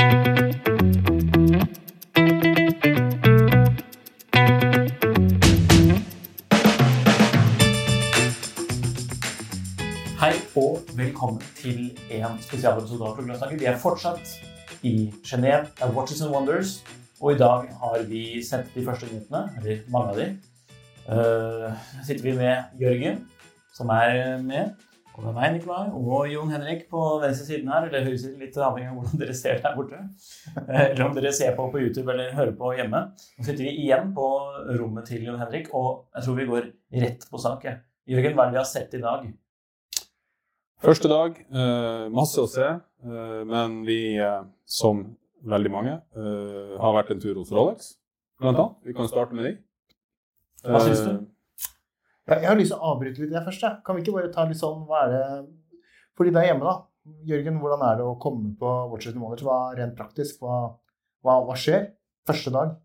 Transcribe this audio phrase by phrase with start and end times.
[0.00, 0.06] Hei
[10.56, 13.60] og velkommen til en spesialepisode av Programsnakker.
[13.60, 14.24] Vi er fortsatt
[14.80, 16.80] i Genéve, det Watches and Wonders,
[17.20, 20.28] og i dag har vi sendt de første nyhetene, eller mange av de.
[21.10, 21.74] Uh,
[22.06, 23.28] sitter vi med Jørgen,
[23.76, 24.72] som er med,
[25.20, 28.96] og meg, Nikolai, og Jon Henrik på venstre siden her, eller høyre litt avhengig av
[28.98, 30.00] hvordan dere ser der borte.
[30.64, 33.02] Eh, Eller om dere ser på på YouTube eller hører på hjemme.
[33.38, 34.26] Nå sitter vi igjen på
[34.80, 36.68] rommet til Jon Henrik, og jeg tror vi går
[37.04, 37.66] rett på sak.
[38.10, 39.26] Jørgen, hva er det vi har sett i dag?
[40.80, 42.68] Første dag, eh, masse å se,
[43.04, 44.00] eh, men vi,
[44.64, 45.04] som
[45.44, 45.98] veldig mange,
[46.80, 47.94] har vært en tur hos Rolex,
[48.40, 48.76] blant annet.
[48.84, 49.52] Vi kan starte med de.
[50.64, 51.12] Hva syns du?
[52.28, 53.62] Jeg har lyst til å avbryte litt det først.
[53.64, 53.80] jeg.
[53.86, 55.22] Kan vi ikke bare ta litt sånn Hva er det
[56.16, 56.76] For de der hjemme, da.
[57.26, 59.42] Jørgen, hvordan er det å komme på Watchers and Wonders?
[59.46, 60.42] Hva rent praktisk?
[60.44, 60.76] Hva,
[61.24, 61.88] hva, hva skjer?
[62.28, 62.76] Første dag?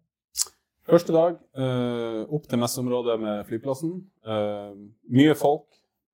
[0.85, 3.97] Første dag, eh, opp til messeområdet med flyplassen.
[4.23, 4.71] Eh,
[5.17, 5.65] mye folk,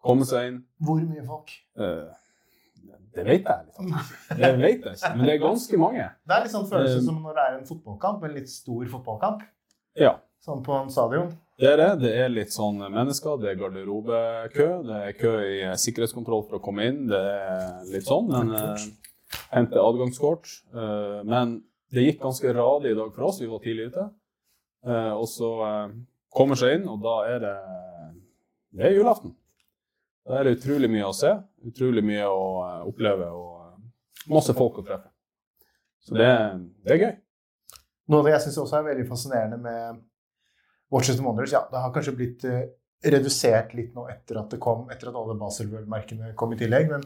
[0.02, 0.60] komme seg inn.
[0.82, 1.52] Hvor mye folk?
[1.78, 2.10] Eh,
[3.12, 3.92] det vet jeg liksom.
[4.40, 6.06] Det vet jeg ikke, men det er ganske mange.
[6.26, 9.44] Det er litt sånn følelse som når det er en fotballkamp, en litt stor fotballkamp.
[10.00, 11.28] Ja, Sånn på en stadion.
[11.62, 11.90] Det er det.
[12.02, 16.58] Det er litt sånn mennesker, det er garderobekø, det er kø i eh, sikkerhetskontroll for
[16.58, 17.04] å komme inn.
[17.12, 18.88] Det er litt sånn, men eh,
[19.54, 20.50] hente adgangskort.
[20.74, 21.60] Eh, men
[21.94, 24.08] det gikk ganske radig i dag for oss, vi var tidlig ute.
[24.88, 25.96] Eh, og så eh,
[26.34, 27.56] kommer seg inn, og da er det
[28.72, 29.34] det er julaften.
[30.28, 31.32] Da er det utrolig mye å se,
[31.68, 35.10] utrolig mye å eh, oppleve og masse folk å treffe.
[36.02, 36.30] Så det,
[36.86, 37.12] det er gøy.
[38.10, 40.00] Noe av det jeg syns også er veldig fascinerende med
[40.92, 42.66] Watches and Wonders, ja, det har kanskje blitt eh,
[43.12, 47.06] redusert litt nå etter at det kom, etter at alle Baselworld-merkene kom i tillegg, men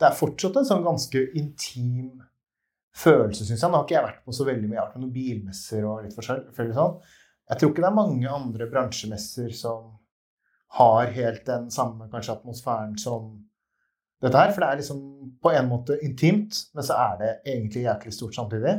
[0.00, 2.22] det er fortsatt en sånn ganske intim
[2.94, 3.70] følelse, syns jeg.
[3.70, 5.86] Nå har ikke jeg vært på så veldig mye, jeg har vært på noen bilmesser
[5.88, 6.96] og litt forskjellig sånn.
[7.50, 9.90] Jeg tror ikke det er mange andre bransjemesser som
[10.78, 13.34] har helt den samme kanskje atmosfæren som
[14.24, 15.00] dette her, for det er liksom
[15.42, 18.78] på en måte intimt, men så er det egentlig jæklig stort samtidig.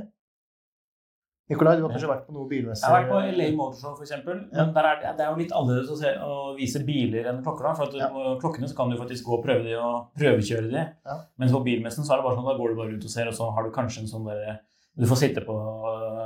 [1.50, 2.81] Nikolai, du har kanskje vært på noen bilmesse?
[2.81, 4.13] Jeg har vært på LA Motorshow, f.eks.
[4.25, 7.67] Men er det, er jo litt annerledes å, se, å vise biler enn klokker.
[7.67, 8.07] da, for at Ja.
[8.41, 10.85] Klokkene så kan du faktisk gå og prøve de og prøvekjøre de.
[11.06, 11.17] Ja.
[11.38, 13.29] Mens på bilmessen så er det bare sånn, da går du bare rundt og ser,
[13.29, 14.57] og så har du kanskje en sånn der,
[14.95, 15.53] Du får sitte på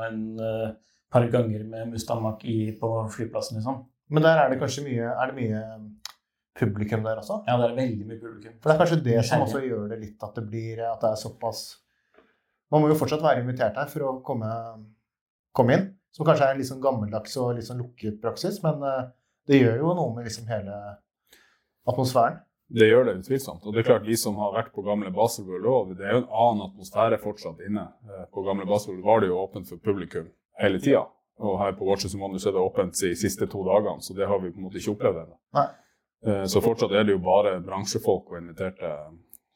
[0.06, 0.72] en eh,
[1.12, 3.80] par ganger med Mustang Mach-E på flyplassen, liksom.
[4.13, 5.62] Men der er det kanskje mye, er det mye
[6.59, 7.41] publikum der også?
[7.47, 8.56] Ja, det er veldig mye publikum.
[8.62, 11.12] For det er kanskje det som også gjør det litt at det blir at det
[11.12, 11.66] er såpass
[12.69, 14.50] Man må jo fortsatt være invitert her for å komme,
[15.59, 15.88] komme inn.
[16.16, 19.03] Som kanskje er en litt sånn gammeldags og litt sånn lukket praksis, men eh,
[19.50, 20.78] det gjør jo noe med liksom hele
[21.90, 22.40] atmosfæren.
[22.70, 23.64] Det gjør det utvilsomt.
[23.66, 26.19] Og det er klart, vi som har vært på gamle Baselworld òg, det er jo
[26.22, 27.88] en annen atmosfære fortsatt inne.
[28.06, 30.28] Eh, På gamle Baselworld var det jo åpent for publikum
[30.62, 31.06] hele tida.
[31.40, 34.28] Og her på Watches and Wonders er det åpent de siste to dagene, så det
[34.28, 35.38] har vi på en måte ikke opplevd ennå.
[36.28, 38.90] Eh, Så fortsatt er det jo bare bransjefolk og inviterte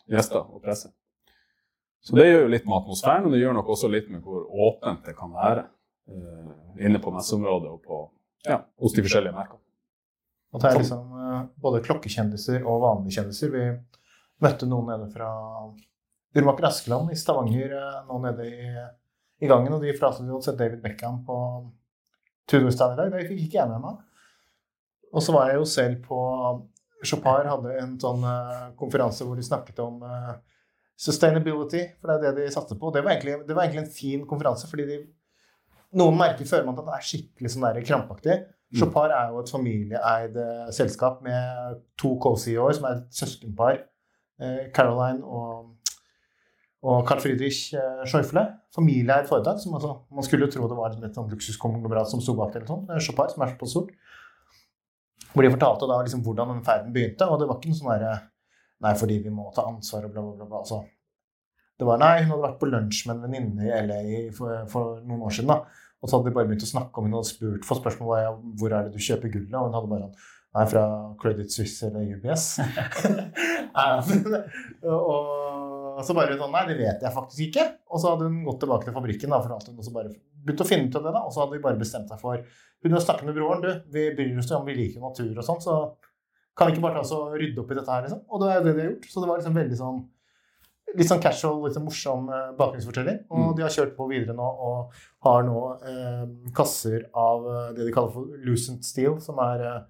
[0.09, 0.89] gjester og presse.
[2.03, 4.47] Så det gjør jo litt med atmosfæren, og det gjør nok også litt med hvor
[4.69, 5.67] åpent det kan være
[6.79, 7.99] inne på messeområdet og på,
[8.47, 9.61] ja, hos de forskjellige merkene.
[10.53, 13.53] Og det er liksom eh, både klokkekjendiser og vanlige kjendiser.
[13.53, 13.63] Vi
[14.43, 15.29] møtte noen nede fra
[16.33, 18.67] Urmaker Askeland i Stavanger eh, nå nede i,
[19.43, 21.37] i gangen, og de pratet jo om sett David Beckham på
[22.49, 23.15] Tudorstand i dag.
[23.15, 23.97] Det fikk ikke jeg med meg.
[25.13, 26.19] Og så var jeg jo selv på
[27.03, 30.33] Chopard hadde en sånn eh, konferanse hvor de snakket om eh,
[30.99, 32.93] sustainability, for det er det de satte på.
[32.93, 34.99] Det var egentlig, det var egentlig en fin konferanse, fordi de,
[35.97, 38.37] noen merker føler man at det er skikkelig sånn der krampaktig.
[38.73, 44.63] Chopard er jo et familieeid eh, selskap med to co-CEO-er, som er et søskenpar eh,
[44.73, 45.67] Caroline og,
[46.81, 48.47] og Carl Friedrich eh, Schäufele.
[48.73, 49.61] Familieeid foretak.
[49.61, 52.63] som altså, Man skulle jo tro det var et sånn luksuskonglomerat som sto bak det.
[52.65, 52.89] Chopar, sånn.
[52.95, 53.93] Er Chopard, som er på stort.
[55.33, 57.29] Hvor de fortalte da liksom hvordan den ferden begynte.
[57.29, 58.19] Og det var ikke noe sånn derre
[58.83, 60.45] Nei, fordi vi må ta ansvar og bla, bla, bla.
[60.49, 60.59] bla.
[60.59, 60.81] Altså,
[61.79, 64.01] det var nei, hun hadde vært på lunsj med en venninne i LA
[64.35, 65.53] for, for, noen år siden.
[65.53, 68.09] da, Og så hadde de bare begynt å snakke om hun hadde spurt for spørsmål
[68.11, 69.55] var hvor er det du kjøper gullet.
[69.55, 70.83] Og hun hadde bare sånn Nei, fra
[71.17, 72.43] Credit Suisse eller UBS.
[74.93, 77.63] og så bare sånn Nei, det vet jeg faktisk ikke.
[77.89, 80.69] Og så hadde hun gått tilbake til fabrikken da, hun, og så bare begynte å
[80.69, 81.13] finne ut av det.
[81.15, 83.63] da, Og så hadde de bare bestemt seg for Hun hadde snakket med broren.
[83.63, 85.79] Du, vi bryr oss om vi liker natur og sånn, så
[86.53, 88.21] kan vi ikke bare ta oss og rydde opp i dette her, liksom?
[88.29, 89.09] Og det er det de har gjort.
[89.09, 90.03] Så det var liksom veldig sånn
[90.95, 93.21] litt sånn casual, litt sånn morsom eh, bakgrunnsfortelling.
[93.31, 93.55] Og Mm.
[93.57, 94.91] de har kjørt på videre nå og
[95.25, 96.25] har nå eh,
[96.55, 99.81] kasser av eh, det de kaller for lucent steel, som er eh,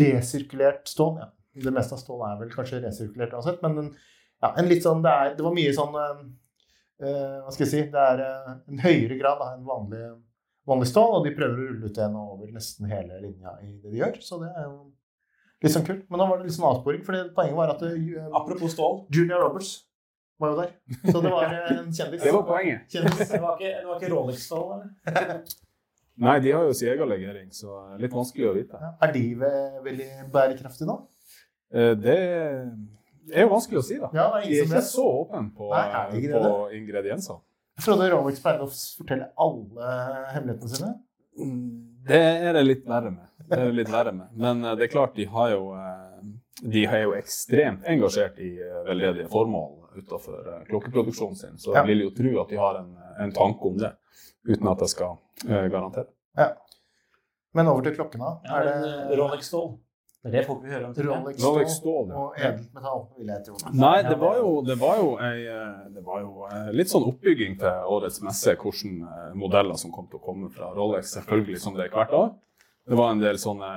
[0.00, 1.18] resirkulert stål.
[1.22, 1.30] Ja.
[1.64, 3.90] Det meste av stål er vel kanskje resirkulert uansett, men en,
[4.42, 6.24] ja, en litt sånn, det, er, det var mye sånn eh,
[7.06, 10.02] eh, Hva skal jeg si Det er en høyere grad da, enn vanlig,
[10.66, 13.70] vanlig stål, og de prøver å rulle ut det nå over nesten hele linja i
[13.78, 14.18] det de gjør.
[14.24, 14.76] Så det er jo
[15.62, 16.04] litt sånn kult.
[16.10, 19.04] Men nå var det litt sånn avsporing, for poenget var at eh, Apropos stål.
[19.14, 19.76] Junior Roberts
[20.40, 20.72] var jo der.
[21.12, 22.22] Så det var eh, en kjendis.
[22.24, 22.86] Det var poenget.
[22.90, 23.28] Kjendis.
[23.30, 24.72] Det var ikke, det var ikke Rolex-stål,
[25.12, 25.38] eller?
[26.24, 28.78] Nei, de har jo sin egen legering, så litt vanskelig å vite.
[28.78, 30.98] Ja, Er de ve- veldig bærekraftige nå?
[31.74, 32.18] Eh, Det
[33.34, 34.10] er jo vanskelig å si, da.
[34.14, 34.84] Ja, De er ikke det.
[34.86, 36.78] så åpne på, Nei, på det?
[36.78, 37.40] ingredienser.
[37.78, 39.94] Jeg trodde Rolex pleide å fortelle alle
[40.36, 40.92] hemmelighetene sine.
[42.06, 43.26] Det er det litt verre med.
[43.48, 44.28] Det er det litt verre med.
[44.38, 45.64] Men eh, det er klart, de har jo,
[46.62, 48.52] de er jo ekstremt engasjert i
[48.86, 51.56] veldedige formål utenfor eh, klokkeproduksjonen sin.
[51.58, 51.82] Så Ja.
[51.82, 53.92] jeg vil jo tro at de har en, en tanke om det,
[54.48, 55.16] uten at jeg skal
[55.48, 56.06] eh, garantere.
[56.36, 56.52] Ja.
[57.54, 58.36] Men over til klokkene.
[58.44, 59.74] Ja, er eh, det Rolex-stål.
[60.24, 60.94] Det er det folk vil høre om.
[60.96, 61.12] til jeg.
[61.12, 62.20] Rolex, Rolex stål stål, ja.
[62.22, 63.56] og edelt metall, vil jeg tro.
[63.76, 65.42] Nei, det var jo, det var jo, ei,
[65.92, 70.24] det var jo litt sånn oppbygging til årets messe, hvilke modeller som kom til å
[70.24, 72.32] komme fra Rolex, selvfølgelig som det er hvert år.
[72.88, 73.68] Det var en del sånne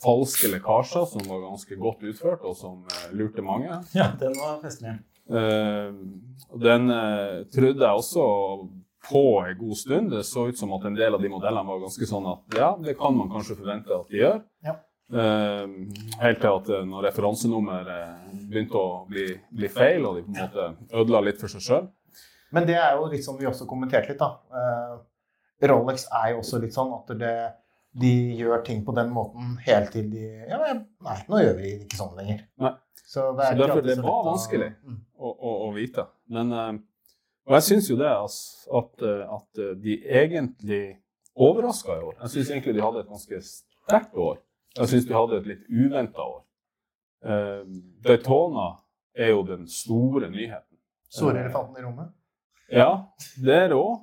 [0.00, 2.84] falske lekkasjer som var ganske godt utført, og som
[3.16, 3.80] lurte mange.
[3.96, 4.98] Ja, den var festlig.
[5.30, 5.92] Eh,
[6.60, 8.24] den eh, trodde jeg også
[9.08, 10.10] på en god stund.
[10.10, 12.72] Det så ut som at en del av de modellene var ganske sånn at ja,
[12.80, 14.38] det kan man kanskje forvente at de gjør.
[14.64, 14.76] Ja.
[15.14, 15.74] Eh,
[16.22, 18.14] helt til at når referansenummer eh,
[18.48, 21.90] begynte å bli, bli feil, og de på en måte ødela litt for seg sjøl.
[22.54, 25.02] Men det er jo litt som vi også kommenterte litt, da.
[25.64, 27.34] Rolex er jo også litt sånn at det,
[27.98, 31.98] de gjør ting på den måten helt til de Ja, nei, nå gjør vi ikke
[31.98, 32.44] sånn lenger.
[32.62, 32.72] Nei.
[33.14, 34.72] Så, Så derfor det var vanskelig.
[34.82, 34.98] Mm.
[35.18, 36.02] å, å, å vite.
[36.34, 36.72] Men eh,
[37.46, 40.80] Og jeg syns jo det altså, at, eh, at eh, de egentlig
[41.34, 42.16] overraska i år.
[42.24, 44.40] Jeg syns egentlig de hadde et ganske sterkt år.
[44.80, 46.40] Jeg syns de hadde et litt uventa år.
[47.24, 47.62] Uh,
[48.04, 48.66] Daytona
[49.16, 50.76] er jo den store nyheten.
[51.08, 52.10] Store elefanten i rommet.
[52.68, 52.90] Ja,
[53.40, 54.02] det er det òg.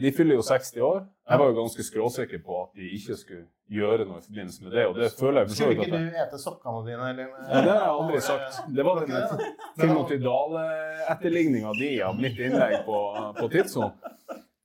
[0.00, 1.00] De fyller jo 60 år.
[1.28, 4.72] Jeg var jo ganske skråsikker på at de ikke skulle gjøre noe i forbindelse med
[4.76, 7.26] det, og det føler jeg Skulle ikke at jeg du ete sokkene dine, eller?
[7.28, 8.60] ja, Det har jeg aldri sagt.
[8.76, 9.16] Det var den
[9.80, 13.00] Timothy Dale-etterligninga di av mitt innlegg på,
[13.38, 13.92] på Tidsson.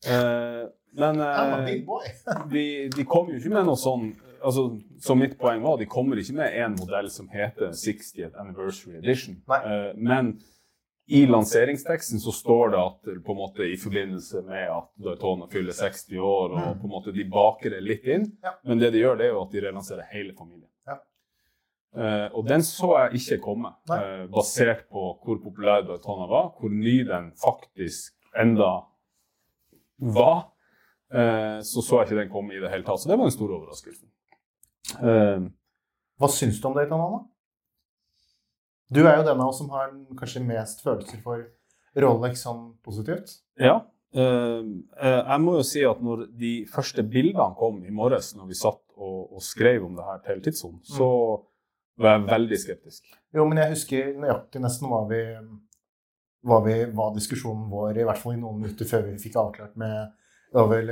[0.07, 0.63] Eh,
[0.99, 1.67] men eh,
[2.53, 2.65] de,
[2.95, 4.09] de kom jo ikke med noe sånn
[4.43, 4.65] altså,
[5.01, 9.39] Så mitt poeng var de kommer ikke med en modell som heter 60th Anniversary Edition.
[9.57, 10.35] Eh, men
[11.13, 15.75] i lanseringsteksten så står det at på en måte i forbindelse med at Daytona fyller
[15.77, 18.23] 60 år, og på en måte de baker det litt inn.
[18.31, 18.37] Mm.
[18.47, 18.53] Ja.
[18.65, 20.69] Men det de gjør, det er jo at de relanserer hele familien.
[20.89, 20.95] Ja.
[21.93, 26.73] Eh, og den så jeg ikke komme, eh, basert på hvor populær Daytona var, hvor
[26.73, 28.71] ny den faktisk enda
[30.17, 30.47] var.
[31.13, 33.03] Eh, så så jeg ikke den komme i det hele tatt.
[33.03, 34.09] Så det var den store overraskelsen.
[34.97, 35.45] Eh,
[36.21, 37.21] Hva syns du om Daytona, da?
[38.93, 41.43] Du er jo den av oss som har kanskje mest følelser for
[42.03, 43.35] Rolex sånn positivt.
[43.61, 43.79] Ja.
[44.13, 44.61] eh,
[45.01, 48.57] eh, jeg må jo si at når de første bildene kom i morges, når vi
[48.59, 51.07] satt og, og skrev om det her til Tidssonen, så
[52.01, 53.13] var jeg veldig skeptisk.
[53.33, 55.21] Jo, men jeg husker nøyaktig nesten hva vi
[56.43, 59.77] var, vi, var diskusjonen vår, i hvert fall i noen minutter før vi fikk avklart
[59.79, 60.13] med
[60.53, 60.89] det var vel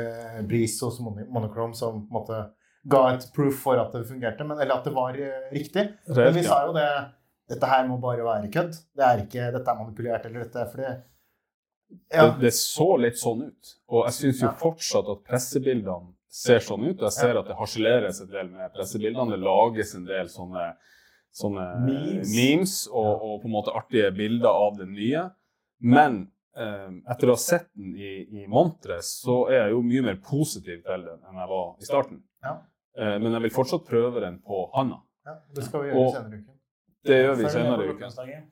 [0.50, 2.38] Bris og Mono- Monochrome som på en måte
[2.90, 5.84] ga et proof for at det fungerte, men, eller at det var riktig.
[6.08, 6.16] riktig.
[6.18, 6.88] Men vi sa jo det
[7.52, 8.78] Dette her må bare være kødd.
[8.96, 10.92] Det er ikke, dette er manipulert, eller dette er fordi
[12.08, 13.72] ja, Det, det så litt sånn ut.
[13.92, 16.96] Og jeg syns jo fortsatt at pressebildene ser sånn ut.
[17.02, 19.34] Og jeg ser at det harseleres en del med pressebildene.
[19.36, 20.70] Det lages en del sånne,
[21.36, 22.32] sånne Memes.
[22.32, 25.26] memes og, og på en måte artige bilder av den nye.
[25.84, 26.22] Men
[26.56, 30.22] eh, etter å ha sett den i, i Montres, så er jeg jo mye mer
[30.24, 32.24] positiv til den enn jeg var i starten.
[32.48, 32.56] Ja.
[32.96, 35.02] Eh, men jeg vil fortsatt prøve den på handa.
[35.28, 36.51] ja, det skal vi gjøre Og- senere i uken.
[37.08, 38.44] Det gjør vi senere i uken.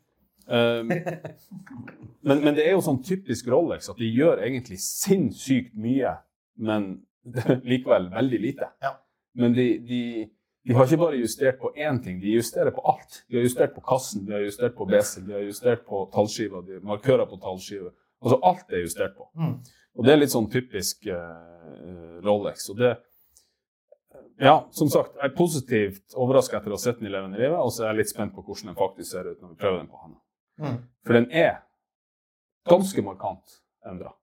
[0.50, 0.80] Eh,
[2.22, 6.16] men, men det er jo sånn typisk Rolex at de gjør egentlig sinnssykt mye,
[6.58, 6.90] men
[7.70, 8.72] likevel veldig lite.
[9.40, 10.02] Men de, de,
[10.66, 13.22] de har ikke bare justert på én ting, de justerer på alt.
[13.30, 16.64] De har justert på kassen, de har justert på besel, de har justert på tallskiva,
[16.66, 17.94] de har markører på tallskiva.
[18.20, 19.30] Altså alt er justert på.
[19.40, 19.54] Mm.
[20.00, 22.68] Og det er litt sånn typisk uh, Rolex.
[22.74, 22.96] Og det
[24.40, 27.58] Ja, som sagt, jeg er positivt overraska etter å ha sett den i levende livet,
[27.60, 29.82] og så er jeg litt spent på hvordan den faktisk ser ut når vi prøver
[29.82, 30.20] den på henne.
[30.60, 30.78] Mm.
[31.08, 31.58] For den er
[32.70, 34.14] ganske markant endra.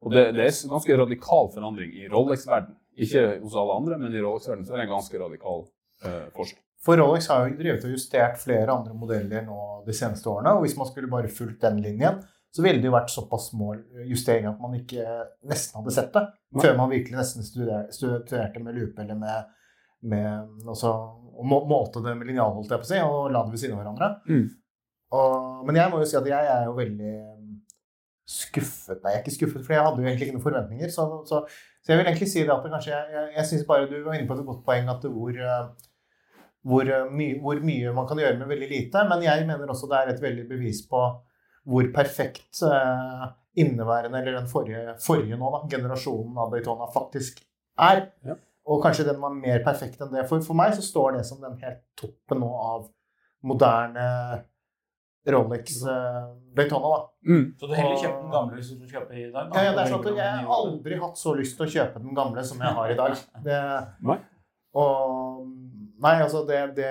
[0.00, 2.74] Og det, det er en ganske radikal forandring i Rolex-verden.
[3.00, 5.64] Ikke hos alle andre, men i Rolex-verden så er det en ganske radikal
[6.06, 6.60] eh, forskjell.
[6.80, 10.56] For Rolex har jo drevet og justert flere andre modeller nå de seneste årene.
[10.56, 13.74] Og hvis man skulle bare fulgt den linjen, så ville det jo vært såpass små
[14.08, 15.04] justeringer at man ikke
[15.50, 16.24] nesten hadde sett det.
[16.58, 19.50] Før man virkelig nesten studer, studerte med lupe eller med,
[20.10, 20.90] med også,
[21.38, 23.62] og må, målte det med linjal, holdt jeg på å si, og la det ved
[23.62, 24.08] siden av hverandre.
[24.26, 24.48] Mm.
[25.18, 27.14] Og, men jeg må jo si at jeg er jo veldig
[28.30, 30.90] skuffet Nei, jeg er ikke skuffet, for jeg hadde jo egentlig ikke noen forventninger.
[30.94, 31.40] Så, så,
[31.82, 33.96] så jeg vil egentlig si det at det kanskje Jeg, jeg, jeg syns bare du
[34.06, 35.40] var inne på et godt poeng at hvor
[36.62, 39.04] hvor, eh, my, hvor mye man kan gjøre med veldig lite.
[39.08, 41.02] Men jeg mener også det er et veldig bevis på
[41.70, 43.24] hvor perfekt eh,
[43.58, 47.42] inneværende, eller den forrige, forrige nå, da, generasjonen av Daytona faktisk
[47.80, 48.06] er.
[48.26, 48.36] Ja.
[48.70, 50.26] Og kanskje den var mer perfekt enn det.
[50.30, 52.86] For, for meg så står det som den helt toppen nå av
[53.46, 54.06] moderne
[55.30, 56.92] Rolex uh, Daytona.
[56.94, 57.00] da.
[57.26, 57.44] Mm.
[57.60, 59.50] Så du heller kjøper den gamle hvis du kjøper i dag?
[59.52, 62.04] Ja, ja, det er sånn at Jeg har aldri hatt så lyst til å kjøpe
[62.04, 63.18] den gamle som jeg har i dag.
[63.46, 63.58] Det,
[64.80, 65.48] og
[66.00, 66.90] Nei, altså det, det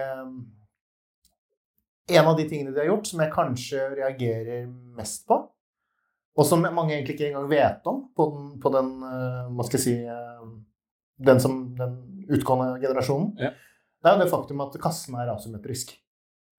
[2.14, 5.40] En av de tingene de har gjort, som jeg kanskje reagerer mest på,
[6.40, 9.80] og som mange egentlig ikke engang vet om på den, på den eh, hva skal
[9.80, 10.46] jeg si eh,
[11.28, 11.98] den, som, den
[12.32, 13.50] utgående generasjonen, Ja.
[14.00, 15.92] det er jo det faktum at kassen er asymmetrisk.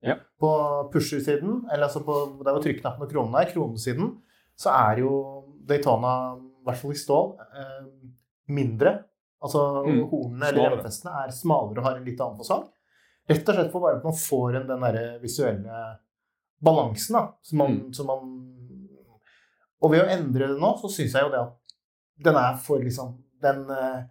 [0.05, 0.17] Ja.
[0.41, 0.51] På
[0.93, 4.15] pusher-siden, eller altså på der hvor trykknappen og kronen er, kronesiden,
[4.57, 5.13] så er jo
[5.69, 7.87] Daytona, i hvert fall i stål, eh,
[8.49, 8.99] mindre.
[9.43, 10.03] Altså Mm.
[10.11, 11.25] hornene eller Smalere.
[11.25, 12.67] er smalere og har en litt annen fasong.
[13.31, 15.79] Rett og slett for bare at man får en, den derre visuelle
[16.63, 17.23] balansen, da.
[17.43, 17.93] Som man, Mm.
[17.95, 18.50] som man
[19.81, 21.77] Og ved å endre det nå, så syns jeg jo det at
[22.21, 24.03] den er for liksom Den eh,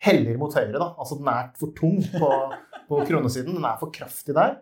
[0.00, 0.94] heller mot høyre, da.
[0.96, 2.30] Altså den er for tung på,
[2.88, 3.58] på kronesiden.
[3.58, 4.54] Den er for kraftig der.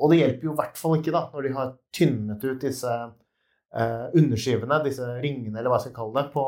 [0.00, 2.94] Og det hjelper jo i hvert fall ikke da, når de har tynnet ut disse
[2.96, 6.44] eh, underskivene, disse ringene, eller hva jeg skal kalle det, på,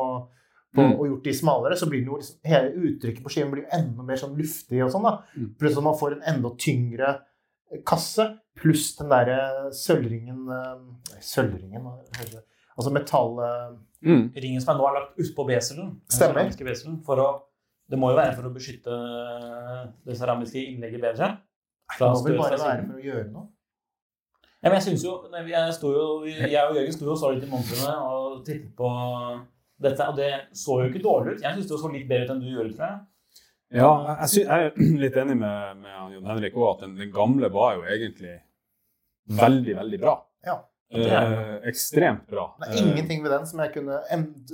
[0.77, 0.91] på, Mm.
[1.01, 3.71] og gjort de smalere, så blir den jo liksom, hele uttrykket på skiven blir jo
[3.79, 5.07] enda mer sånn luftig og sånn.
[5.09, 5.15] da.
[5.37, 5.47] Mm.
[5.61, 7.15] Pluss at man får en enda tyngre
[7.89, 8.27] kasse,
[8.61, 9.39] pluss den derre
[9.77, 11.89] sølvringen eh, Sølvringen?
[12.79, 13.39] Altså metall...
[13.45, 14.29] eh, Mm.
[14.63, 15.89] Som er nå er lagt utpå beselen.
[16.07, 16.51] Stemmer.
[16.63, 17.29] beselen, For å,
[17.91, 18.95] det må jo være for å beskytte
[20.07, 21.31] det ceramiske innlegget bedre.
[21.99, 23.49] Det må vel bare være for å gjøre noe.
[24.59, 27.29] Ja, men jeg synes jo, jeg, sto jo jeg og Jørgen sto jo og så
[27.31, 28.89] litt i montrene og tittet på
[29.79, 31.45] dette, og det så jo ikke dårlig ut.
[31.45, 32.99] Jeg syns det så litt bedre ut enn du gjorde, tror jeg.
[33.79, 37.15] Ja, jeg, synes, jeg er litt enig med, med Jon Henrik òg, at den, den
[37.15, 38.35] gamle var jo egentlig
[39.39, 40.17] veldig, veldig bra.
[40.47, 40.59] Ja.
[40.91, 42.55] Er Eh, ekstremt bra.
[42.61, 43.99] Det er ingenting ved den som jeg kunne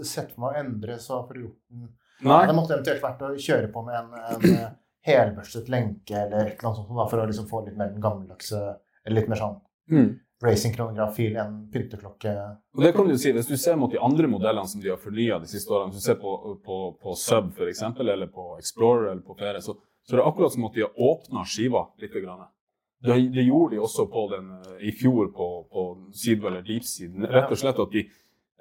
[0.04, 1.84] sett for meg å endre så for å gjort den
[2.22, 2.46] Eh, Nei.
[2.46, 4.70] Det måtte eventuelt vært å kjøre på med en, en eh,
[5.04, 8.00] helbørstet lenke eller et eller annet sånt da, for å liksom få litt mer den
[8.00, 8.60] gammeldagse
[9.04, 9.60] Eller litt mer sånn
[9.90, 10.18] Mm.
[10.42, 12.32] racingkronograf-fil enn pynteklokke.
[12.76, 14.96] Og det kan du si, Hvis du ser mot de andre modellene som de har
[14.96, 16.32] fornya de siste årene, hvis du ser på,
[16.64, 19.74] på, på Sub for eksempel, eller på Explorer eller på Fere, så,
[20.06, 22.12] så er det akkurat som at de har åpna skiva litt.
[22.14, 22.46] Grann.
[23.04, 27.26] Det, det gjorde de også på den eh, i fjor på, på side eller deep-siden.
[27.28, 28.06] Rett og slett at de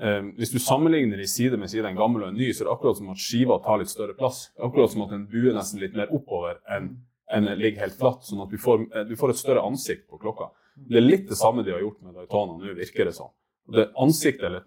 [0.03, 2.67] Um, Hvis du sammenligner de side med side, en gammel og en ny, så er
[2.67, 4.47] det akkurat som at skiva tar litt større plass.
[4.57, 6.95] Akkurat som at den buer nesten litt mer oppover enn
[7.33, 10.19] en ligger helt flatt, sånn at du får, eh, du får et større ansikt på
[10.21, 10.49] klokka.
[10.75, 13.29] Det er litt det samme de har gjort med Daytona nå, virker det som.
[13.73, 14.65] Det ansiktet, eller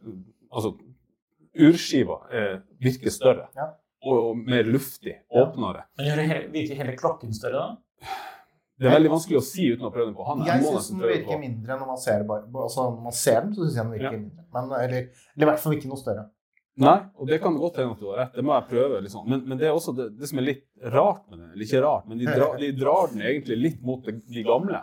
[0.50, 0.76] altså
[1.59, 3.50] urskiva, eh, virker større.
[3.59, 3.73] Ja.
[4.06, 5.87] Og, og mer luftig, åpnere.
[5.99, 8.16] Men gjør det hele, virker hele klokken større da?
[8.76, 10.42] Det er veldig vanskelig å si uten å prøve den på han.
[10.45, 13.76] Jeg syns den virker mindre når man ser altså, Når man ser den, så synes
[13.76, 14.18] jeg den virker Ja.
[14.18, 14.49] mindre.
[14.52, 16.26] Men, eller, eller i hvert fall ikke noe større.
[16.76, 18.35] Nei, og det kan godt hende at du har rett.
[18.37, 19.00] Det må jeg prøve.
[19.00, 19.25] Liksom.
[19.33, 21.47] Men, men det er også det, det som er litt rart med den.
[21.54, 24.83] Eller ikke rart, men de, dra, de drar den egentlig litt mot de, de gamle.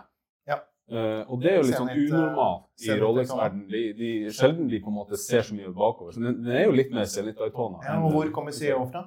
[0.49, 0.57] Ja.
[0.89, 3.67] Uh, og det er jo litt sånn eh, unormalt i Zenit Rolex-verdenen.
[3.69, 6.15] De, de, sjelden de på en måte ser så mye bakover.
[6.17, 7.83] Så den, den er jo litt mer Zenit Daytona.
[7.85, 9.05] Ja, og hvor kommer CEO fra?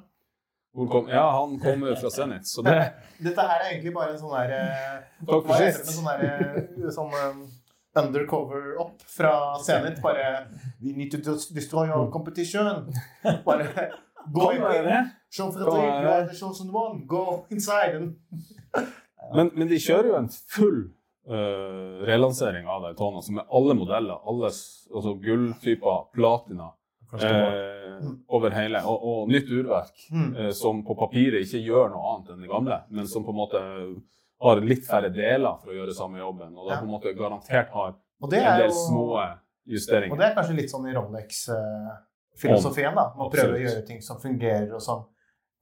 [0.76, 2.74] Hvor kom, ja, han kommer fra Zenit, så det
[3.24, 5.92] Dette her er egentlig bare en sånn der eh, Takk for sist.
[5.96, 7.46] sånn der, sånn um,
[7.96, 9.32] undercover opp fra
[9.64, 10.02] Zenit?
[10.04, 10.50] Bare
[10.84, 12.90] We need to destroy our competition.
[13.46, 13.70] Bare
[14.32, 14.60] Go in.
[15.36, 17.06] Kan Fredrik, være you are the chosen one.
[17.06, 18.12] Go inside.
[19.34, 20.76] Men, men de kjører jo en full
[21.26, 26.68] uh, relansering av Daytona, som er alle modeller, alle altså gulltyper, platina,
[27.24, 30.36] eh, over hele, og, og nytt urverk, Mm.
[30.36, 33.36] eh, som på papiret ikke gjør noe annet enn det gamle, men som på en
[33.40, 33.62] måte
[34.42, 36.80] har litt færre deler for å gjøre samme jobben, og da Ja.
[36.80, 40.54] på en måte garantert har Og det en del jo små Og det er kanskje
[40.56, 43.08] litt sånn i Rolex-filosofien, da.
[43.16, 45.04] Man prøver å gjøre ting som fungerer, og som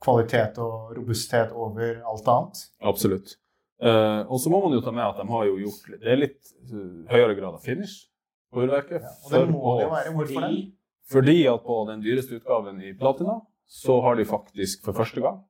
[0.05, 2.57] kvalitet og robusthet over alt annet.
[2.83, 3.37] Absolutt.
[3.81, 6.17] Eh, og så må man jo ta med at de har jo gjort Det er
[6.21, 8.07] litt eh, høyere grad av finish
[8.53, 9.03] på urverket.
[9.25, 10.13] Og det må det jo være.
[10.15, 10.73] Hvorfor det?
[11.13, 15.41] Fordi at på den dyreste utgaven i platina, så har de faktisk for første gang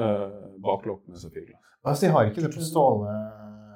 [0.00, 1.60] uh, baklokk med safirglass.
[1.84, 3.14] Altså, de har ikke det på ståle...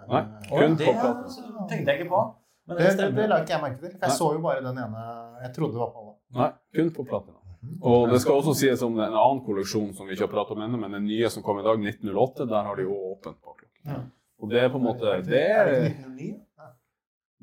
[0.09, 1.67] Nei, kun det på platina.
[1.69, 2.23] tenkte jeg ikke på.
[2.69, 3.91] Men Det, det det, det la ikke jeg merke til.
[3.93, 4.17] For jeg Nei.
[4.21, 5.03] så jo bare den ene
[5.43, 6.15] Jeg trodde det var på alle.
[6.39, 7.37] Nei, kun på platina.
[7.91, 10.63] Og det skal også sies om en annen kolleksjon som vi ikke har pratet om
[10.65, 13.73] ennå, men den nye som kom i dag, 1908, der har de jo åpent baklokk.
[13.89, 14.03] Ja.
[14.39, 16.29] Og det er på en måte Det Er det er ikke 1909?
[16.29, 16.48] Ja.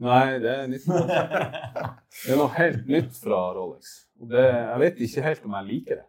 [0.04, 1.92] Nei, det er 1908.
[2.26, 3.90] Det er noe helt nytt fra Rolex.
[4.16, 6.06] Det, jeg vet ikke helt om jeg liker det,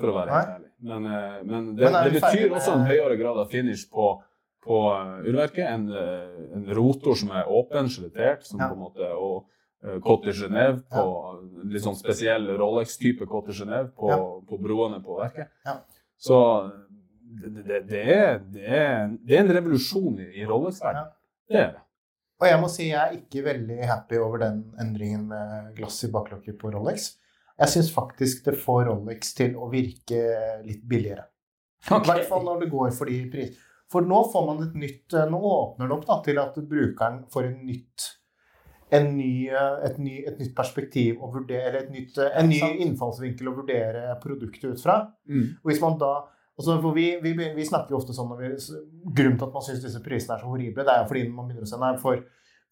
[0.00, 0.70] for å være helt ærlig.
[0.88, 4.06] Men, eh, men det, det betyr også en høyere grad av finish på,
[4.64, 5.64] på eh, urverket.
[5.68, 9.46] En, eh, en rotor som er åpen, skjelettert, som på en måte, og
[10.02, 11.02] Cote Genève på
[11.70, 14.08] litt sånn spesiell Rolex-type Cote Genève på,
[14.48, 15.52] på broene på verket.
[16.18, 16.38] Så
[17.28, 21.12] det, er, det, er, det er en revolusjon i, i Rolex-verdenen.
[21.46, 21.84] Det er det.
[22.38, 26.12] Og jeg må si jeg er ikke veldig happy over den endringen med glass i
[26.14, 27.16] baklokket på Rolex.
[27.58, 30.20] Jeg syns faktisk det får Rolex til å virke
[30.62, 31.26] litt billigere.
[31.88, 33.64] I hvert fall når det går for de pris...
[33.88, 37.22] For nå får man et nytt eh, Nå åpner det opp da, til at brukeren
[37.32, 38.08] får en nytt
[38.94, 42.48] en ny, eh, et, ny, et nytt perspektiv å vurdere, eller et nytt, eh, en
[42.48, 45.02] ny innfallsvinkel å vurdere produktet ut fra.
[45.28, 45.58] Mm.
[45.60, 46.12] Og hvis man da
[46.66, 48.48] for vi, vi, vi snakker jo ofte sånn når vi,
[49.14, 51.46] Grunnen til at man syns disse prisene er så horrible, det er jo fordi man
[51.46, 52.24] begynner å se nei, for,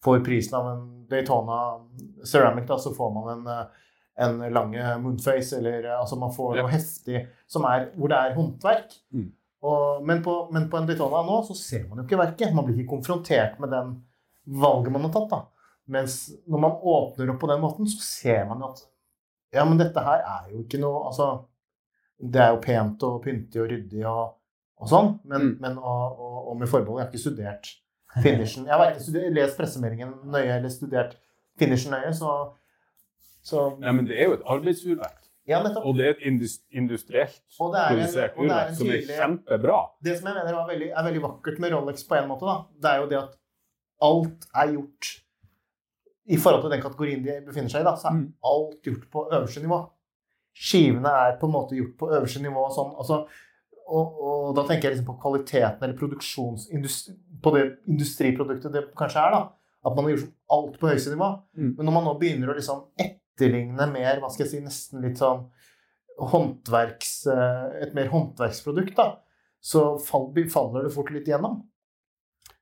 [0.03, 1.59] for prisen av en Daytona
[2.27, 3.87] Ceramic, da, så får man en, eh,
[4.27, 8.35] en lange moonface, eller eh, altså man får noe heftig som er, hvor det er
[8.35, 8.97] håndverk.
[9.15, 9.29] Mm.
[9.67, 12.53] Og, men, på, men på en Daytona nå så ser man jo ikke verket.
[12.53, 13.95] Man blir ikke konfrontert med den
[14.61, 15.31] valget man har tatt.
[15.31, 15.39] da.
[15.95, 18.83] Mens når man åpner opp på den måten, så ser man jo at
[19.55, 21.46] ja, men dette her er jo ikke noe altså,
[22.19, 24.33] Det er jo pent og pyntig og ryddig og,
[24.81, 25.57] og sånn, men, Mm.
[25.61, 27.69] men og, og, og med forbehold, jeg har ikke studert
[28.23, 28.65] finishen.
[28.65, 31.17] Jeg har verken studert, lest pressemeldingen nøye eller studert
[31.59, 32.31] finishen nøye, så,
[33.43, 35.23] så Ja, men det er jo et arbeidsurverk.
[35.47, 35.61] Ja.
[35.79, 36.23] Og det er et
[36.75, 39.77] industrielt Og det er en- produsert og det er en urverk som er kjempebra.
[40.03, 42.57] Det som jeg mener er veldig, er veldig vakkert med Rolex på en måte, da,
[42.81, 43.37] det er jo det at
[44.01, 45.13] alt er gjort
[46.27, 48.33] I forhold til den kategorien de befinner seg i, da, så er Mm.
[48.43, 49.77] alt gjort på øverste nivå.
[50.57, 52.63] Skivene er på en måte gjort på øverste nivå.
[52.65, 53.21] og Sånn, altså,
[53.87, 59.21] og, og da tenker jeg liksom på kvaliteten eller produksjonsindustri på det industriproduktet det kanskje
[59.21, 59.35] er.
[59.35, 59.43] da,
[59.85, 61.29] At man har gjort alt på høyeste nivå.
[61.53, 61.71] Mm.
[61.77, 65.21] Men når man nå begynner å liksom etterligne mer, hva skal jeg si, nesten litt
[65.21, 65.45] sånn
[66.17, 69.11] håndverks, eh, et mer håndverksprodukt, da,
[69.61, 71.61] så fall, faller det fort litt gjennom.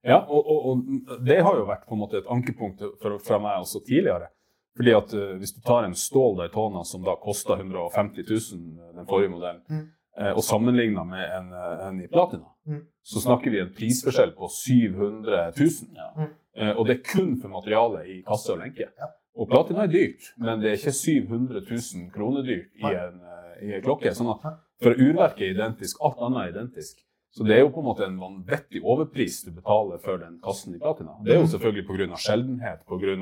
[0.06, 3.64] Ja, og, og, og det har jo vært på en måte et ankepunkt fra meg
[3.64, 4.30] også tidligere.
[4.78, 9.06] Fordi at uh, Hvis du tar en stål Daytona som da kosta 150 000, den
[9.08, 9.86] forrige modellen, Mm.
[10.22, 12.82] uh, og sammenligna med en, eh, en i platina, Mm.
[13.04, 15.96] så snakker vi en prisforskjell på 700 000.
[15.96, 16.10] Ja.
[16.18, 16.32] Mm.
[16.62, 18.88] Uh, og det er kun for materialet i kasse og lenke.
[19.00, 19.08] Ja.
[19.38, 23.18] Og platina er dyrt, men det er ikke 700 000 kroner dyrt i en,
[23.62, 24.14] i en klokke.
[24.16, 26.98] sånn at For urverket er identisk, alt annet er identisk.
[27.36, 30.76] Så det er jo på en måte en vanvittig overpris du betaler for den kassen
[30.76, 31.12] i platina.
[31.24, 32.16] Det er jo selvfølgelig pga.
[32.16, 33.16] sjeldenhet, pga.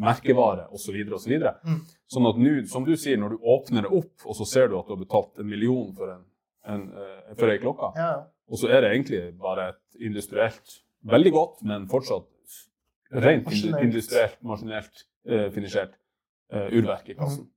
[0.00, 0.96] Merkevare osv.
[1.16, 1.34] osv.
[1.64, 1.80] Mm.
[2.10, 4.78] Sånn at nå, som du sier, når du åpner det opp, og så ser du
[4.78, 6.22] at du har betalt en million for en,
[6.74, 8.12] en, uh, for ei klokke, Ja,
[8.50, 12.28] og så er det egentlig bare et industrielt, veldig godt, men fortsatt
[13.14, 13.82] rent Maskinelt.
[13.84, 15.96] industrielt, maskinelt uh, finisjert
[16.52, 17.48] uh, urverk i kassen.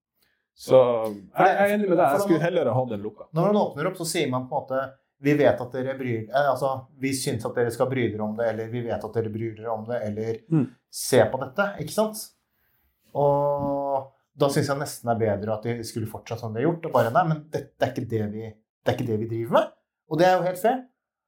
[0.58, 2.16] Så jeg, jeg er enig med deg.
[2.16, 3.28] Jeg skulle heller ha den lukka.
[3.38, 4.80] Når den åpner opp, så sier man på en måte
[5.24, 6.70] vi vet at dere bryr eh, altså,
[7.02, 9.56] Vi syns at dere skal bry dere om det, eller vi vet at dere bryr
[9.58, 10.68] dere om det, eller Mm.
[10.90, 11.66] se på dette.
[11.82, 12.20] Ikke sant?
[13.18, 16.86] Og da syns jeg nesten er bedre at de skulle fortsatt som de har gjort.
[16.90, 18.52] Og bare nei, men det, det, er ikke det, vi,
[18.86, 19.74] det er ikke det vi driver med.
[20.12, 20.84] Og det er jo helt fair.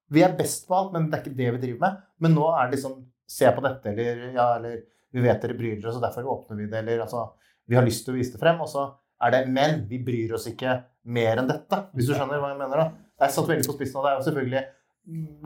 [0.10, 1.97] Vi er best på alt, men det er ikke det vi driver med.
[2.25, 2.99] Men nå er det liksom
[3.30, 4.80] Se på dette, eller ja, eller
[5.13, 7.28] vi vet dere bryr dere, så derfor åpner vi det, eller altså
[7.69, 8.88] Vi har lyst til å vise det frem, og så
[9.21, 10.71] er det Men vi bryr oss ikke
[11.13, 12.82] mer enn dette, hvis du skjønner hva jeg mener.
[12.82, 12.88] da.
[13.19, 14.65] Det er satt veldig på spissen, og det er jo selvfølgelig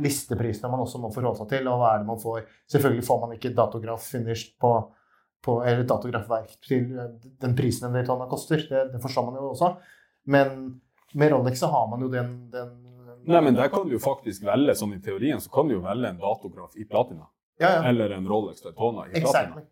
[0.03, 2.45] listeprisene man også må forholde seg til, og hva er det man får.
[2.73, 4.71] Selvfølgelig får man ikke datograf finished på,
[5.45, 7.11] på eller datografverk til eh,
[7.43, 8.65] den prisen en Daytona koster.
[8.69, 9.73] Det, det forstår man jo også.
[10.33, 10.57] Men
[11.13, 12.73] med Rolex så har man jo den, den
[13.23, 15.83] Nei, men der kan du jo faktisk velge, sånn i teorien, så kan du jo
[15.85, 17.29] velge en datograf i platina.
[17.61, 17.83] Ja, ja.
[17.87, 19.63] Eller en Rolex Daytona i platina.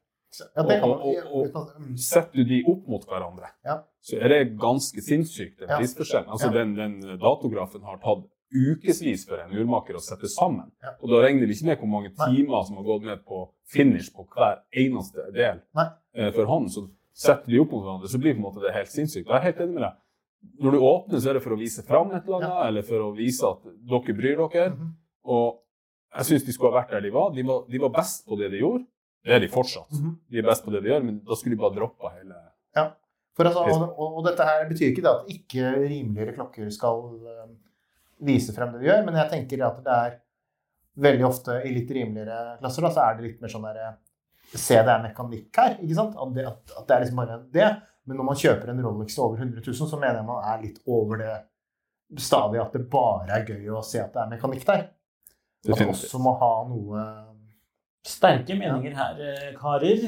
[0.56, 0.90] Ja, det man.
[0.90, 1.98] Og- og- mm.
[1.98, 3.84] Setter du de opp mot hverandre, Ja.
[4.02, 6.30] så er det ganske sinnssykt, den prisforskjellen.
[6.30, 10.72] Altså, den, den datografen har tatt ukevis for en urmaker å sette sammen.
[11.02, 14.12] Og da regner vi ikke med hvor mange timer som har gått med på finish
[14.14, 15.88] på hver eneste del Nei.
[16.16, 16.70] eh, for hånd.
[16.72, 19.28] Så setter de opp mot hverandre, så blir måte det helt sinnssykt.
[19.28, 19.94] Jeg er helt enig med deg.
[20.60, 23.04] Når du åpner, så er det for å vise fram et eller annet, eller for
[23.06, 24.70] å vise at dere bryr dere.
[24.72, 24.94] Mhm.
[25.26, 25.60] Og
[26.16, 27.32] jeg syns de skulle ha vært der de var.
[27.32, 28.86] De var, de var best på det de gjorde.
[29.26, 29.92] Det er de fortsatt.
[29.94, 30.16] Mhm.
[30.32, 32.40] De er best på det de gjør, men da skulle de bare droppa hele
[33.38, 37.06] For altså, og, og, og dette her betyr ikke det at ikke rimeligere klokker skal
[37.32, 37.46] eh,
[38.28, 40.18] vise frem det de gjør, men jeg tenker at det er
[41.02, 43.94] veldig ofte i litt rimeligere klasser, da, så er det litt mer sånn derre
[44.52, 46.16] Se, det er mekanikk her, ikke sant?
[46.20, 47.68] At det, at, at det er liksom bare det.
[48.04, 50.66] Men når man kjøper en Rolex til over 100 000, så mener jeg man er
[50.66, 51.36] litt over det
[52.20, 54.84] stadiet at det bare er gøy å se at det er mekanikk der.
[55.64, 57.06] At det også må ha noe
[58.08, 60.04] Sterke meninger her, eh, karer.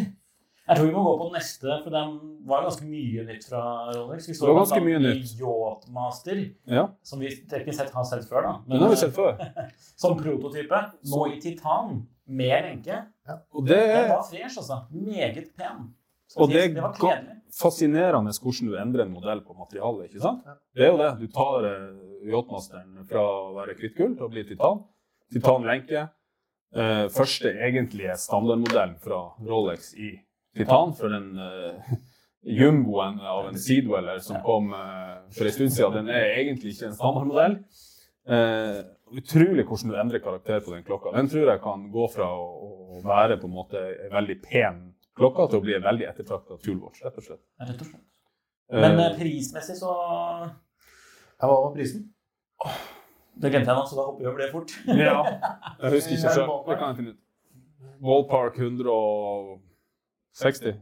[0.64, 2.02] Jeg tror vi må gå på neste, for det
[2.48, 4.30] var ganske mye nytt fra Rolex.
[4.30, 5.34] Vi så Det var ganske mye nytt.
[5.42, 6.40] Yachtmaster,
[6.72, 8.54] Ja, som vi teknisk sett har sett før, da.
[8.70, 9.36] den har vi sett før.
[10.00, 10.80] Som prototype.
[11.12, 13.02] Nå i titan, med lenke.
[13.52, 14.80] Og det det var fresh, altså.
[14.92, 15.92] Meget pen.
[16.38, 17.36] Og det det var kledelig.
[17.60, 20.08] fascinerende hvordan du endrer en modell på materialet.
[20.10, 20.48] ikke sant?
[20.74, 21.12] Det er jo det.
[21.20, 24.86] Du tar eh, Yachtmasteren fra å være kvittgull til å bli titan.
[25.30, 25.68] Titan
[26.74, 30.16] Eh, første egentlige standardmodellen fra Rolex i
[30.58, 30.94] titan.
[30.98, 31.92] For den uh,
[32.62, 36.90] jumboen av en Seedweller som kom uh, for en stund siden, den er egentlig ikke
[36.90, 37.60] en standardmodell.
[38.26, 38.80] Uh,
[39.14, 41.14] utrolig hvordan du endrer karakter på den klokka.
[41.14, 42.50] Den tror jeg kan gå fra å,
[42.98, 44.82] å være på en måte en veldig pen
[45.14, 47.44] klokka til å bli en veldig ettertrakta toolwatch, rett og slett.
[47.62, 48.10] Rett og slett.
[48.74, 52.08] Men prismessig så Ja, Hva var prisen?
[53.36, 54.72] Det glemte jeg nå, så da hopper vi over det fort.
[54.88, 55.18] Ja,
[55.82, 56.52] jeg husker ikke selv.
[56.68, 57.22] Det kan jeg finne ut.
[58.04, 59.60] Ballpark 160?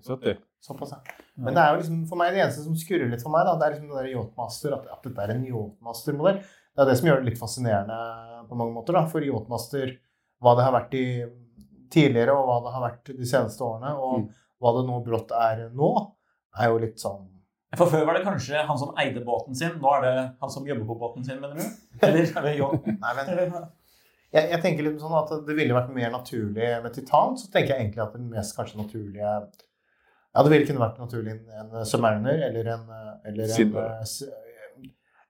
[0.08, 0.38] 70?
[0.62, 0.98] Såpass, ja.
[1.42, 3.54] Men det er jo liksom, for meg det eneste som skurrer litt for meg, da,
[3.58, 6.38] det er liksom det der Yachtmaster, at, at dette er en Yachtmaster-modell.
[6.72, 7.98] Det er det som gjør det litt fascinerende
[8.52, 8.98] på mange måter.
[8.98, 9.96] da, For Yachtmaster,
[10.42, 11.06] hva det har vært i
[11.92, 14.28] tidligere, og hva det har vært de seneste årene, og Mm.
[14.62, 15.90] hva det nå brått er nå,
[16.62, 17.26] er jo litt sånn
[17.80, 19.78] For før var det kanskje han som eide båten sin.
[19.80, 21.64] Nå er det han som jobber på båten sin, mener du?
[22.04, 22.56] Eller er det?
[23.04, 23.30] Nei, men
[24.32, 27.38] jeg, jeg tenker litt sånn at det ville vært mer naturlig med titan.
[27.40, 31.38] Så tenker jeg egentlig at den mest kanskje naturlige Ja, det ville kunne vært naturlig
[31.38, 32.86] en en Submariner eller en,
[33.32, 34.14] eller en eh,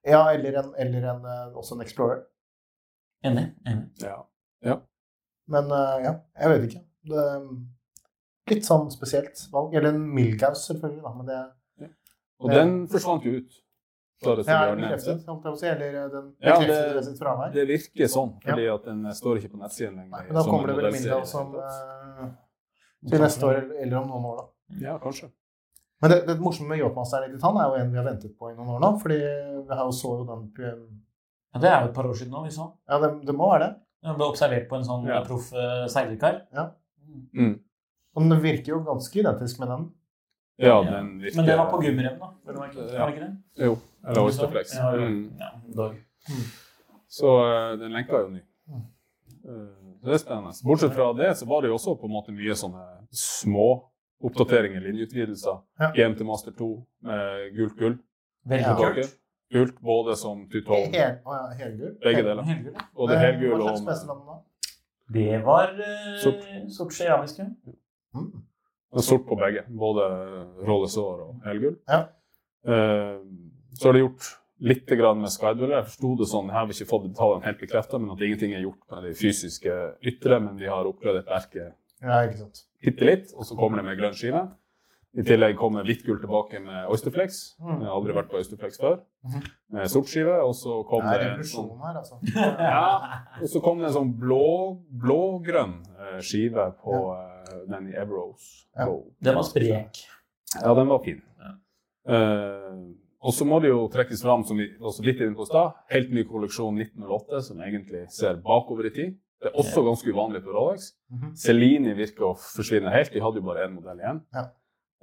[0.10, 2.26] Ja, eller en, eller en eh, også en Explorer.
[3.26, 3.52] Enig.
[3.70, 3.86] enig.
[4.66, 4.80] Ja.
[5.46, 6.84] Men eh, ja, jeg vet ikke.
[7.12, 7.26] Det,
[8.52, 9.74] litt sånn spesielt valg.
[9.78, 11.14] Eller en Milgaus, selvfølgelig, da.
[11.18, 11.42] Men det
[12.42, 12.60] Og Ja.
[12.62, 13.52] den forsvant jo ut.
[14.22, 15.66] Ja, den der bekreftet, holdt jeg på å si.
[15.68, 17.54] Eller eh, den Ja, bekreftet det- sitt fravær.
[17.54, 20.10] Det virker sånn, fordi at den står ikke på nettsiden lenger.
[20.12, 22.30] Nei, men da kommer det vel mindre av som uh,
[23.10, 24.46] til neste år eller- om noen år, da.
[24.86, 25.32] Ja, kanskje.
[26.02, 28.52] Men det, det morsomme med Yachtmasteren i Titan er jo en vi har ventet på
[28.52, 28.92] i noen år nå.
[29.02, 29.18] fordi
[29.68, 30.52] vi har jo så jo den
[31.54, 32.72] Ja, det er jo et par år siden nå vi så.
[32.90, 33.76] Ja, det, det må være det.
[34.04, 35.24] Den ble observert på en sånn Ja.
[35.24, 36.42] proff uh, seilerkar.
[37.34, 37.60] Mm.
[38.16, 39.92] Og den virker jo ganske identisk med den.
[40.62, 42.30] Ja, den virker Men det var på gummirem, da.
[42.46, 43.00] Var det ikke, Ja.
[43.00, 43.66] var det ikke det?
[43.66, 43.78] Jo.
[44.08, 44.74] Eller Oysterflex.
[44.76, 45.08] Ja, ja.
[45.08, 45.32] Mm.
[45.40, 45.96] ja, dog.
[47.08, 48.42] Så eh, den lenka jo ny.
[48.72, 50.54] Eh, det er spennende.
[50.66, 53.68] Bortsett fra det, så var det jo også på en måte mye sånne små
[54.22, 55.58] oppdateringer, linjeutvidelser.
[55.82, 55.92] Ja.
[55.98, 56.70] GM til Master 2
[57.10, 57.98] med gult gull.
[58.46, 58.76] Veldig Ja.
[58.78, 59.18] kult.
[59.52, 61.98] Gult både som Tutone, Hel, å ja, helgul.
[62.04, 62.44] begge deler.
[62.48, 62.86] Helgul, ja.
[62.96, 64.38] Både helgul Hva og slags mesterland da?
[65.14, 66.46] Det var uh, Sort.
[66.72, 67.44] sort sjeiamiske.
[68.16, 68.30] Mm.
[68.92, 69.64] Og sort på begge.
[69.70, 70.06] Både
[70.68, 71.78] Rollesår og helgull.
[71.90, 72.04] Ja.
[72.68, 73.18] Eh,
[73.80, 74.30] så har de gjort
[74.62, 75.74] litt grann med Skydwell.
[75.78, 78.66] Jeg forsto det sånn, jeg har ikke fått detaljene helt bekreftet, men at ingenting er
[78.68, 79.78] gjort med de fysiske
[80.12, 82.66] ytre, men de har oppgradert verket Ja, ikke sant.
[82.84, 84.44] bitte litt, og så kommer det med grønn skive.
[85.12, 87.40] I tillegg kommer hvitt gull tilbake med Oysterflex.
[87.60, 87.82] Mm.
[87.82, 89.02] Jeg har aldri vært på Oysterflex før.
[89.28, 89.42] Mhm.
[89.76, 92.16] Med sort skive, og så Det kom det en sånn, her, altså.
[92.72, 92.86] ja,
[93.42, 94.46] og så kom det en sånn blå,
[95.04, 97.31] blågrønn eh, skive på eh,
[97.70, 98.68] den i Everose.
[98.78, 98.88] Ja.
[99.20, 100.02] Den var sprek.
[100.58, 101.22] Ja, den var fin.
[101.42, 101.54] Ja.
[102.12, 102.78] Uh,
[103.22, 105.76] og så må det jo trekkes fram, som vi også litt inne på i stad,
[105.94, 109.20] helt ny kolleksjon 1908, som egentlig ser bakover i tid.
[109.42, 110.92] Det er også ganske uvanlig på Rolex.
[111.10, 111.36] Mm -hmm.
[111.36, 113.14] Celine virker å forsvinne helt.
[113.14, 114.22] De hadde jo bare én modell igjen.
[114.34, 114.44] Ja.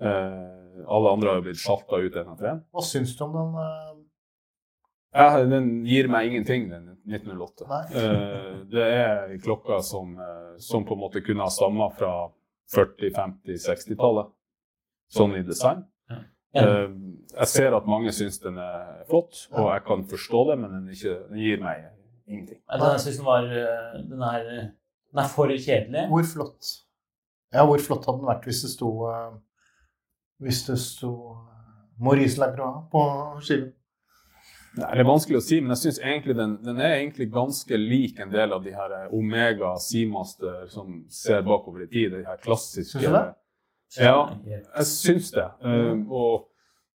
[0.03, 2.61] Uh, alle andre har jo blitt sjalta ut en etter en.
[2.73, 3.55] Hva syns du om den?
[3.55, 4.05] Uh...
[5.15, 7.67] Ja, den gir meg ingenting, den 1908.
[7.69, 7.83] Nei.
[7.97, 12.13] Eh, det er klokka som, eh, som på en måte kunne ha stamma fra
[12.75, 14.33] 40-, 50-, 60-tallet.
[15.09, 15.87] Sånn i design.
[16.11, 16.19] Ja.
[16.61, 16.91] Eh,
[17.33, 20.91] jeg ser at mange syns den er flott, og jeg kan forstå det, men den,
[20.93, 21.87] ikke, den gir meg
[22.29, 22.61] ingenting.
[22.61, 24.53] Jeg syns den var Den er,
[25.09, 26.05] den er for kjedelig.
[26.13, 26.75] Hvor flott
[27.55, 28.91] Ja, hvor flott hadde den vært hvis det sto
[30.45, 31.13] Hvis det sto
[31.99, 33.05] Maurice Lacroix på
[33.41, 33.73] skiven?
[34.79, 38.21] Det er vanskelig å si, men jeg syns egentlig den, den er egentlig ganske lik
[38.23, 42.13] en del av de her eh, Omega Seamaster som ser bakover i tid.
[42.15, 43.25] De her klassiske Syns du det?
[43.97, 45.47] Ja, jeg syns det.
[45.65, 46.49] Um, og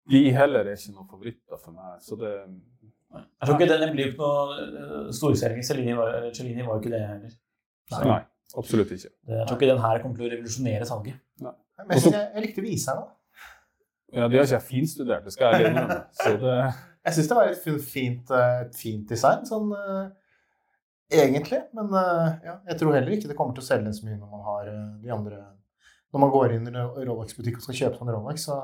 [0.10, 2.00] de heller er ikke noen favoritter for meg.
[2.02, 4.58] Så det Jeg tror ikke den, blir noe
[5.12, 5.62] eh.
[5.70, 7.38] Cellini var, Cellini var jo ikke det heller.
[7.94, 8.20] Nei, nei
[8.58, 9.14] absolutt ikke.
[9.30, 11.22] Jeg tror ikke den her kommer til å revolusjonere salget.
[11.44, 13.06] Men jeg, jeg, jeg likte viseren.
[13.06, 13.19] da.
[14.14, 16.00] Ja, De har ikke jeg finstudert, det skal jeg innrømme.
[16.24, 16.56] Så det
[17.06, 20.10] Jeg syns det var et fint, eh, et fint design, sånn eh,
[21.22, 21.62] egentlig.
[21.78, 24.34] Men eh, ja, jeg tror heller ikke det kommer til å selge så mye når
[24.34, 25.40] man har eh, de andre
[26.14, 28.60] Når man går inn i en Rolex-butikk og skal kjøpe sånn Rolex, så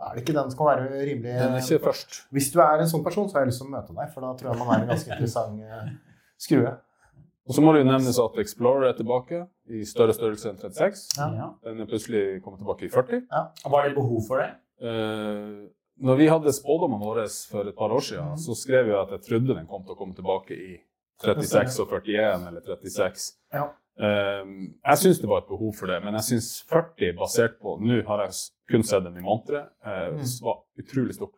[0.00, 2.22] er det ikke den som kan være rimelig den er ikke først.
[2.34, 4.24] Hvis du er en sånn person, så har jeg lyst til å møte deg, for
[4.24, 5.90] da tror jeg man er en ganske interessant eh,
[6.40, 6.72] skrue.
[7.50, 9.42] Og så må det jo nevnes at Explorer er tilbake
[9.74, 11.04] i større størrelse enn 36.
[11.18, 11.28] Ja.
[11.36, 11.48] Ja.
[11.66, 13.24] Den er plutselig kommet tilbake i 40.
[13.30, 13.44] Ja.
[13.74, 14.50] Var det behov for det?
[14.80, 15.68] Eh,
[16.00, 19.26] når vi hadde spådommene våre for et par år siden, så skrev jeg at jeg
[19.28, 20.78] trodde den kom til å komme tilbake i
[21.20, 23.26] 36 og 41 eller 36.
[23.52, 23.66] Ja.
[24.00, 24.46] Eh,
[24.86, 27.98] jeg syns det var et behov for det, men jeg syns 40 basert på Nå
[28.06, 28.32] har jeg
[28.70, 29.66] kun sett den i montre.
[29.84, 30.24] eh, Mm.
[30.42, 31.36] var utrolig stort.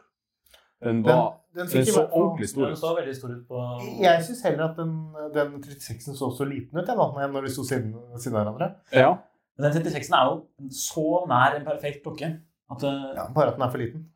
[0.83, 2.79] Den Den, var den den den så ordentlig stor ut.
[2.79, 6.79] så veldig stor ut på Jeg syns heller at den, den 36-en så så liten
[6.79, 8.75] ut jeg, da, når- de sto siden, av hverandre.
[8.93, 9.19] Ja.
[9.59, 12.41] Men den 36-en er jo så nær en perfekt klokke
[12.75, 14.09] at eh, Ja, bare at den er for liten.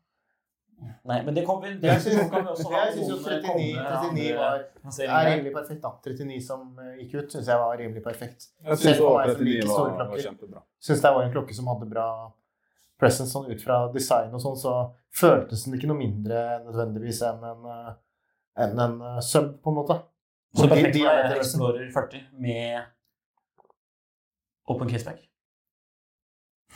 [1.09, 1.93] Nei, men det kommer det
[2.29, 5.79] kan vi også ha jeg syns jo 39, 39 var, lanseringer er rimelig perfekt.
[5.81, 5.91] da.
[6.05, 8.49] 39 som eh, gikk ut, syns jeg var rimelig perfekt.
[8.61, 10.25] Jeg syns for òg meg som 39 store var, var klokker.
[10.27, 10.61] kjempebra.
[10.89, 12.07] Syns det var en klokke som hadde bra
[13.01, 14.75] presence sånn ut fra design og sånn, så
[15.17, 19.97] føltes den ikke noe mindre nødvendigvis enn en, en, en eh, sub, på en måte.
[20.53, 21.33] Så så perfekt var.
[21.37, 22.85] Explorer 40 med
[24.69, 25.25] open caseback.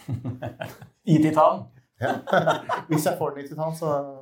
[1.05, 1.63] I titan.
[2.01, 2.19] Ja.
[2.89, 4.17] Hvis jeg får den i titan, så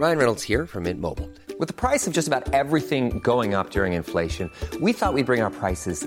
[0.00, 1.28] Ryan Reynolds here from Mint Mobile.
[1.58, 5.42] With the price of just about everything going up during inflation, we thought we'd bring
[5.42, 6.06] our prices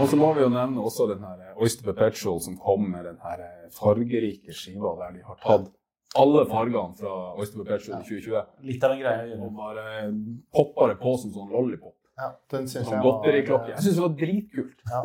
[0.00, 3.04] Og så må vi jo nevne også den her eh, Oyster Perpetual som kom med
[3.04, 5.66] den her eh, fargerike skiva der de har tatt
[6.18, 9.84] alle fargene fra Oyster Perpetual i 2020 Litt av en greie å og bare
[10.56, 11.96] poppa det på som sånn lollipop.
[12.16, 13.74] ja, den synes Sånn jeg godteriklokke.
[13.74, 14.78] Jeg syns det var dritkult.
[14.88, 15.02] Ja,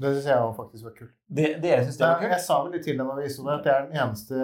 [0.00, 1.16] Det syns jeg faktisk var kult.
[1.26, 2.36] Det, dere syns det var kult?
[2.36, 4.38] jeg sa vel litt til deg når vi så det, at det er den eneste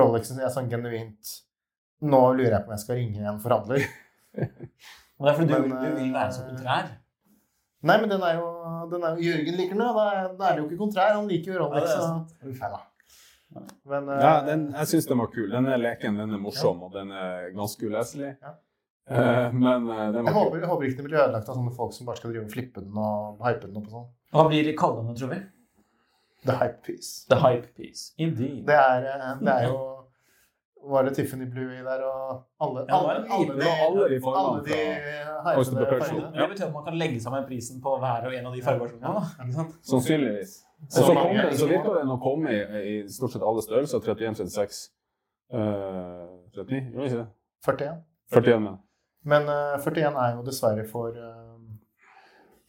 [0.00, 1.32] Rolexen som jeg er sånn genuint
[2.00, 3.84] Nå lurer jeg på om jeg skal ringe en forhandler.
[4.36, 6.86] Men det er fordi du, Men, du vil være så eh, kontrær.
[7.80, 8.46] Nei, men den er jo,
[8.92, 9.92] den er jo Jørgen liker den, jo.
[9.96, 11.12] Da er, da er det jo ikke kontrær.
[11.16, 11.90] Han liker jo Rolex.
[11.92, 12.80] Ja, det så- da.
[13.90, 15.48] Men eh, Ja, den, jeg syns den var kul.
[15.50, 18.34] Den er leken, den er morsom, og den er ganske uleselig.
[18.40, 18.52] Ja.
[19.10, 21.72] Eh, men eh, den jeg, var håper, jeg håper ikke det blir ødelagt av sånne
[21.74, 24.10] folk som bare skal drive og flippe den og hype den opp og sånn.
[24.36, 25.40] Hva blir kallenavnet, tror vi?
[26.46, 27.26] The hype piece.
[27.28, 28.12] The Hype Piece.
[28.16, 28.62] Indeed.
[28.68, 29.80] Det er, eh, det er jo
[30.88, 34.14] Var det Tiffany Blue i der og alle Ja, alle, alle, de, alle de alle
[34.14, 36.30] de fra fargene.
[36.34, 36.40] Ja.
[36.40, 39.66] Det betyr at man kan legge sammen prisen på hver og en av de fargeversjonene.
[39.82, 40.54] Sannsynligvis.
[40.80, 43.62] Og Så så kom det så virka den å komme i, i stort sett alle
[43.62, 44.00] størrelser.
[44.00, 44.80] 31, 36
[45.52, 45.60] uh,
[46.56, 46.80] 39?
[46.94, 47.26] Gjorde ikke det?
[47.66, 48.00] 41.
[48.32, 48.78] 41, men.
[49.24, 51.36] Men uh, 41 er jo dessverre for uh,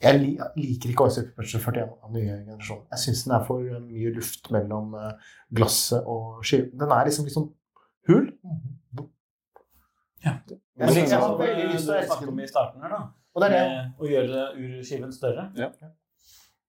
[0.02, 2.84] Jeg li liker ikke Oyster Perpetual 41 av nye generasjon.
[2.91, 6.71] Jeg syns den er for eh, mye luft mellom eh, glasset og skiven.
[6.82, 7.52] Den er liksom litt sånn
[8.09, 8.27] hul.
[10.21, 10.35] Ja.
[10.47, 13.01] Jeg, Men jeg, liksom har veldig lyst til å snakke om i starten her, da.
[13.31, 13.65] Og det er det.
[13.71, 15.47] Med å gjøre urskiven større.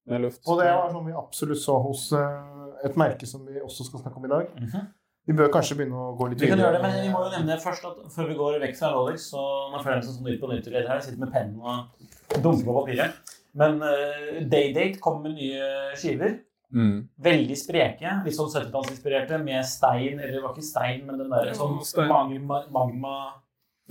[0.09, 0.43] Med luft.
[0.47, 4.03] Og det var noe vi absolutt så hos eh, et merke som vi også skal
[4.05, 4.51] snakke om i dag.
[4.59, 4.91] Mhm.
[5.23, 6.73] Vi bør kanskje begynne å gå litt Vi kan videre.
[6.73, 9.29] gjøre det, men vi må jo nevne først at før vi går vekk fra Rolex,
[9.31, 10.89] så man føler seg som sånn Nytt på nytt her.
[10.89, 13.37] Jeg sitter med pennen og dunker på papiret.
[13.55, 16.41] Men uh, Daydate kommer med nye skiver.
[16.73, 17.09] Mm.
[17.21, 21.53] Veldig spreke, litt sånn 70-tallsinspirerte, med stein, eller det var ikke stein, men den der
[21.59, 23.15] sånn magma, magma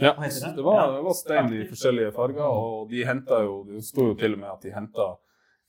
[0.02, 0.54] Ja, det?
[0.56, 4.16] det var, det var stein i forskjellige farger, og de henta jo Det sto jo
[4.18, 5.08] til og med at de henta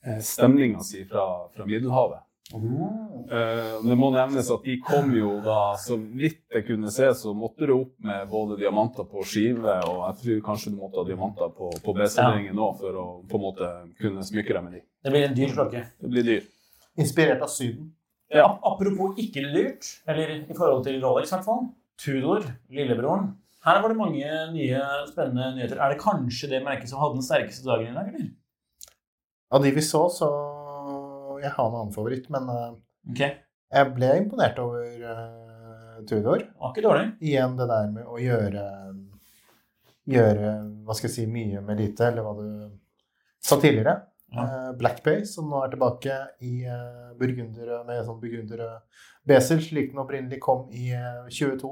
[0.05, 2.23] eh, stemninga si fra, fra Middelhavet.
[2.53, 7.33] Eh, det må nevnes at de kom jo da, så vidt jeg kunne se, så
[7.37, 11.05] måtte det opp med både diamanter på skive, og jeg tror kanskje du måtte ha
[11.07, 13.69] diamanter på, på BC-ringen òg for å på en måte
[14.01, 14.83] kunne smykke deg med de.
[15.03, 15.85] Det blir en dyr klokke.
[16.01, 16.43] Det blir dyr.
[16.99, 17.91] Inspirert av Syden.
[18.33, 18.47] Ja.
[18.65, 21.65] Apropos ikke lurt, eller i forhold til Rolex i hvert fall.
[22.01, 23.31] Tudor, lillebroren.
[23.63, 25.79] Her var det mange nye, spennende nyheter.
[25.79, 28.27] Er det kanskje det merket som hadde den sterkeste dagen i dag, eller?
[29.53, 30.29] Av de vi så, så
[31.43, 32.47] Jeg har en annen favoritt, men
[33.11, 33.37] okay.
[33.73, 36.45] Jeg ble imponert over uh, Tudor.
[36.59, 37.07] var ikke dårlig.
[37.23, 38.63] Igjen det der med å gjøre
[40.13, 40.53] Gjøre
[40.83, 42.47] hva skal jeg si, mye med lite, eller hva du
[43.43, 43.95] sa tidligere.
[44.33, 44.43] Ja.
[44.43, 48.69] Eh, Black Bay, som nå er tilbake i uh, burgundere med sånn burgundere
[49.27, 51.69] Besel, slik den opprinnelig kom i eh, 22.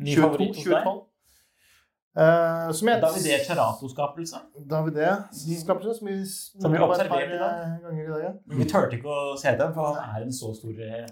[0.00, 0.86] Ny 22, favoritt hos deg?
[0.86, 1.02] 2012.
[2.14, 4.40] Eh, som jeg Davidé Cerato-skapelse.
[4.70, 7.60] Davidé skapelse, som vi Som vi observerte i dag.
[7.90, 8.22] eh, i dag.
[8.22, 8.32] ja.
[8.46, 11.06] Vi turte ikke å se den, for han er en så stor eh,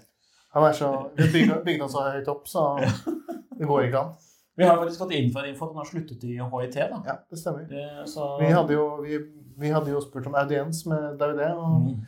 [0.55, 4.15] Han er så Vi bygde bygde han så høyt opp, så det går ikke an.
[4.55, 6.75] Vi har faktisk fått info info at han har sluttet i HIT.
[6.75, 6.99] da.
[7.05, 7.63] Ja, det stemmer.
[7.69, 8.37] Det, så...
[8.39, 9.17] Vi hadde jo, vi,
[9.57, 12.03] vi hadde jo spurt om audiens med Davidé, og Mm.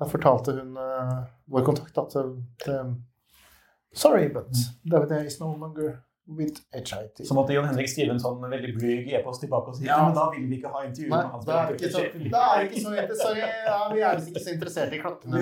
[0.00, 2.92] da fortalte hun uh, vår kontakt at uh,
[3.92, 4.52] Sorry, but
[4.84, 5.96] Davidé is no longer
[6.36, 7.20] with HIT.
[7.26, 9.96] Så måtte Jon Henrik skrive en sånn veldig blyg e-post tilbake og si Ja.
[9.96, 11.44] ja, men da vil vi ikke ha intervju med hans.
[11.46, 12.02] da er det ikke så,
[12.34, 12.92] da er ikke så.
[13.22, 15.34] Sorry, ja, vi er ikke så interessert i klokkene.
[15.34, 15.40] Of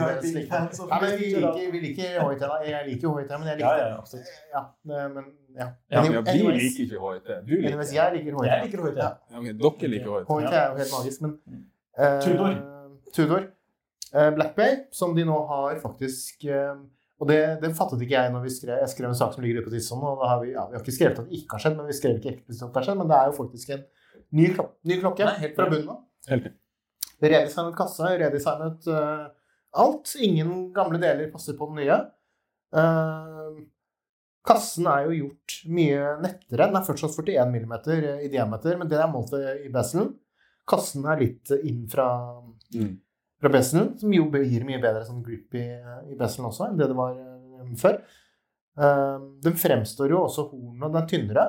[0.88, 2.40] Ja, men vi liker, vi liker HIT.
[2.40, 2.60] da.
[2.64, 4.32] Jeg liker jo HIT, men jeg liker ja, absolutt.
[4.54, 5.24] Ja, men
[5.58, 5.68] ja.
[5.90, 7.28] Ja, Ja, vi liker ikke HIT.
[7.46, 7.92] Du liker HIT.
[7.92, 8.48] jeg liker HIT.
[8.48, 8.96] Jeg liker HIT.
[8.96, 9.10] Ja.
[9.30, 10.26] Ja, ok, dere liker HIT.
[10.28, 11.38] HIT er jo helt magisk, men
[11.98, 12.52] uh, Tudor.
[13.14, 13.42] Tudor.
[14.14, 16.74] Uh, Black Bay, som de nå har faktisk eh,
[17.18, 19.60] Og det, det fattet ikke jeg når vi skrev Jeg skrev en sak som ligger
[19.60, 21.64] ute på Tidssonen, og har vi, ja, vi har ikke skrevet at det ikke har
[21.64, 23.72] skjedd, men vi skrev ikke eksplisitt at det har skjedd, men det er jo faktisk
[23.74, 23.82] en
[24.38, 26.04] ny, klok ny klokke Nei, helt fra bunnen av.
[26.28, 26.52] Helt.
[27.18, 29.24] Redesignet kasse, redesignet uh,
[29.82, 30.12] alt.
[30.22, 31.98] Ingen gamle deler passer på den nye.
[32.76, 33.58] Uh,
[34.46, 36.68] kassen er jo gjort mye nettere.
[36.68, 37.74] Den er fortsatt 41 mm
[38.28, 40.14] i diameter, men det er målt i beselen.
[40.68, 42.08] Kassen er litt inn fra,
[42.68, 42.98] Mm.
[43.38, 45.66] Fra Besselen, som jo gir mye bedre sånn grip i,
[46.10, 48.00] i Besselen også enn det det var eh, før.
[48.78, 51.44] Eh, den fremstår jo også hornene, den er tynnere.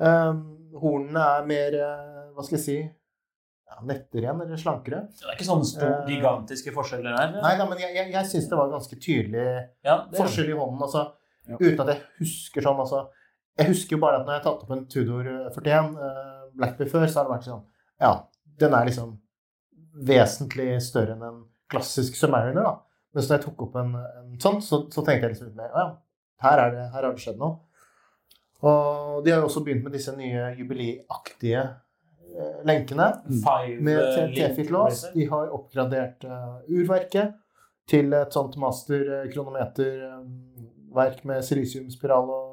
[0.00, 0.32] Eh,
[0.82, 2.76] hornene er mer, eh, hva skal jeg si,
[3.66, 5.04] ja, nettere igjen, eller slankere.
[5.16, 7.32] Det er ikke sånne store, Eh, gigantiske forskjeller her.
[7.42, 9.46] Nei nei men jeg, jeg, jeg syns det var ganske tydelig
[9.86, 10.82] Ja, forskjell i hånden.
[10.88, 11.06] Altså,
[11.46, 11.54] Ja.
[11.60, 13.04] Uten at jeg husker sånn altså,
[13.56, 16.90] Jeg husker jo bare at når jeg har tatt opp en Tudor 41 uh, Blackbee
[16.90, 17.60] før, så har det vært sånn
[18.02, 18.08] Ja,
[18.58, 19.12] den er liksom
[19.96, 21.38] vesentlig større enn en
[21.72, 22.74] klassisk Submariner, da.
[23.16, 25.70] Mens når jeg tok opp en, en sånn, så, så tenkte jeg liksom litt mer
[25.72, 25.88] Å ja,
[26.44, 27.54] her, er det, her har det skjedd noe.
[28.66, 33.06] Og de har jo også begynt med disse nye jubileaktige eh, lenkene
[33.44, 34.96] Five, med eh, T-fit-lås.
[35.14, 37.28] De har oppgradert uh, urverket
[37.88, 42.46] til et sånt master-kronometerverk med silisiumspiral og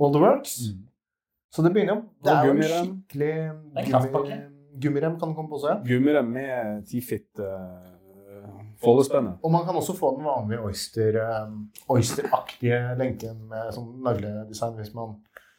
[0.00, 0.58] all the works.
[1.52, 3.34] Så det begynner jo Det er jo skikkelig
[3.92, 4.36] gummi.
[4.80, 5.76] Gummirem kan komme på også, ja.
[5.86, 7.28] Gummirem med T-fit.
[7.38, 7.92] uh,
[8.82, 9.38] foldespenne.
[9.42, 14.92] Og man kan også få den vanlige Oyster, um, Oyster-aktige lenken med sånn nagledesign hvis
[14.94, 15.16] man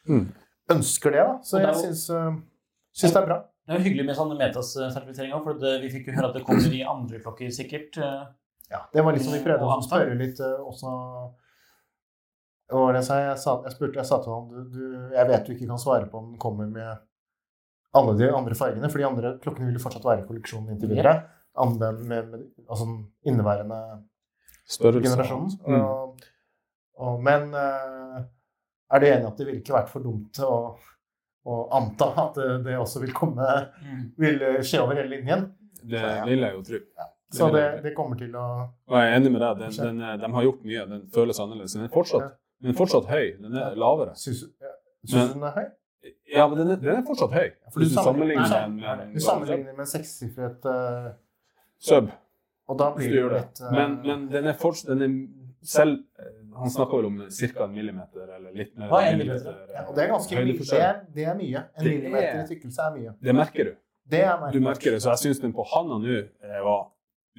[0.08, 0.28] Mm.
[0.70, 1.24] ønsker det.
[1.26, 1.38] da.
[1.42, 2.36] Så det er jeg jo- syns, uh,
[2.94, 3.38] syns det er bra.
[3.66, 6.34] Det er jo hyggelig med sånn Metas-sertifisering òg, for det, vi fikk jo høre at
[6.38, 7.98] det kommer i andre klokker sikkert.
[7.98, 8.26] eh.
[8.70, 10.88] Ja, det var liksom vi prøvde å spørre litt eh, også
[12.70, 13.14] Hva var det jeg sa?
[13.18, 15.78] Jeg, sa, jeg spurte, jeg sa til han du, du, Jeg vet du ikke kan
[15.80, 16.98] svare på om den kommer med
[17.96, 20.92] alle de andre fargene, for de andre klokkene vil jo fortsatt være i kolleksjonen inntil
[20.92, 21.14] videre.
[21.58, 22.34] Enn med, med
[22.68, 23.78] altså den inneværende
[24.68, 25.08] Størrelse.
[25.08, 25.54] generasjonen.
[25.66, 25.80] Mm.
[25.80, 26.26] Og,
[27.00, 28.18] og, men eh,
[28.92, 30.58] er du enig i at det ville ikke vært for dumt å,
[31.48, 33.46] å anta at det, det også vil komme
[34.20, 35.48] Vil eh, skje over hele linjen?
[35.78, 36.82] Det vil jeg jo tro.
[37.32, 38.44] Så det, det kommer til å
[38.88, 39.64] Og jeg er enig med deg.
[39.64, 40.84] Den, den, de har gjort mye.
[40.92, 41.74] Den føles annerledes.
[41.76, 43.26] Den er fortsatt, den er fortsatt høy.
[43.42, 44.14] Den er lavere.
[44.18, 44.72] Syns ja,
[45.04, 45.66] syns du den er høy?
[46.28, 47.50] Ja, men den er, den er fortsatt høy.
[47.72, 51.10] For du du sammenligner- sammenligner den med Du sammenligner med en sekssifret uh,
[51.78, 52.10] sub.
[52.68, 53.38] Og da blir det det.
[53.40, 57.16] litt uh, Men, men den er fortsatt den er selv eh, Han snakker vel om
[57.30, 57.64] ca.
[57.64, 58.88] en millimeter eller litt mer.
[58.92, 60.58] Hva er en millimeter, ja, Og det er ganske mye.
[60.58, 61.62] Det er, det er mye.
[61.78, 63.14] En Det millimeter er- i tykkelse er mye.
[63.22, 63.72] Det merker du.
[64.08, 65.00] Det er Du merker det.
[65.02, 66.20] Så jeg syns den på handa nå
[66.64, 66.86] var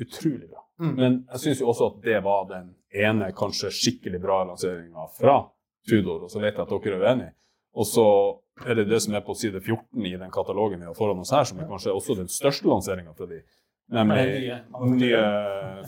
[0.02, 0.66] utrolig bra.
[0.80, 0.96] Mm.
[0.96, 5.40] Men jeg syns jo også at det var den ene kanskje skikkelig bra lanseringa fra
[5.88, 7.34] Tudor, og så vet jeg at dere er uenige.
[7.80, 8.06] Og så
[8.66, 11.32] er det det som er på side 14 i den katalogen vi har foran oss
[11.36, 13.42] her, som er kanskje også den største lanseringa fra de,
[13.96, 15.24] nemlig den nye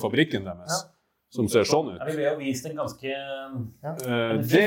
[0.02, 0.86] fabrikken deres,
[1.32, 2.00] som ser sånn ut.
[2.00, 4.66] Ja, vi ble jo vist en ganske Eh, det,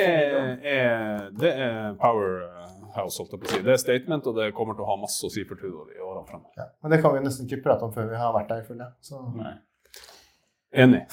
[0.65, 3.61] er, det er powerhouse, holdt jeg på å si.
[3.67, 6.01] Det er statement, og det kommer til å ha masse å si for Tudor i
[6.01, 6.57] årene fremover.
[6.61, 6.69] Ja.
[6.83, 8.97] Men det kan vi nesten ikke prate om før vi har vært der, føler jeg.
[9.09, 9.55] Så Nei.
[10.85, 11.05] Enig.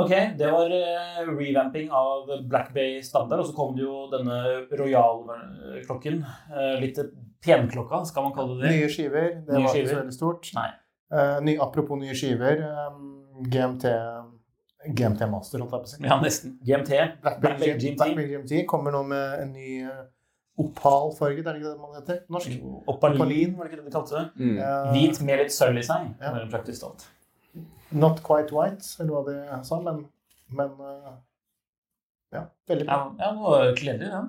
[0.00, 4.36] Ok, det var eh, revamping av Black Bay standard, og så kom det jo denne
[4.80, 6.20] Royal-klokken.
[6.50, 6.98] Uh, litt
[7.44, 8.74] penklokka, skal man kalle det det?
[8.78, 10.50] nye skiver, det Nye var ikke så veldig stort.
[10.58, 10.68] Nei.
[11.10, 13.06] Eh, ny, apropos nye skiver, um,
[13.50, 13.84] GMT,
[14.96, 16.00] GMT Master, holdt jeg på å si.
[16.06, 16.56] Ja, nesten.
[16.64, 17.00] GMT.
[17.24, 17.96] Black Bay GMT.
[18.00, 20.04] Black Bay GMT kommer nå med en ny uh,
[20.60, 22.20] opalfarget, er det ikke det man heter?
[22.32, 22.54] Norsk?
[22.90, 23.56] Opalin, Opalin.
[23.56, 24.24] var det ikke det de kalte det?
[24.36, 24.56] Mm.
[24.60, 26.32] Eh, Hvit med litt sølv i seg, Ja.
[26.36, 27.06] mer praktisk talt.
[27.92, 30.04] Not quite white, eller hva de sa, men,
[30.54, 31.14] men eh,
[32.36, 33.00] ja, veldig bra.
[33.18, 34.28] ja noe kledelig, den.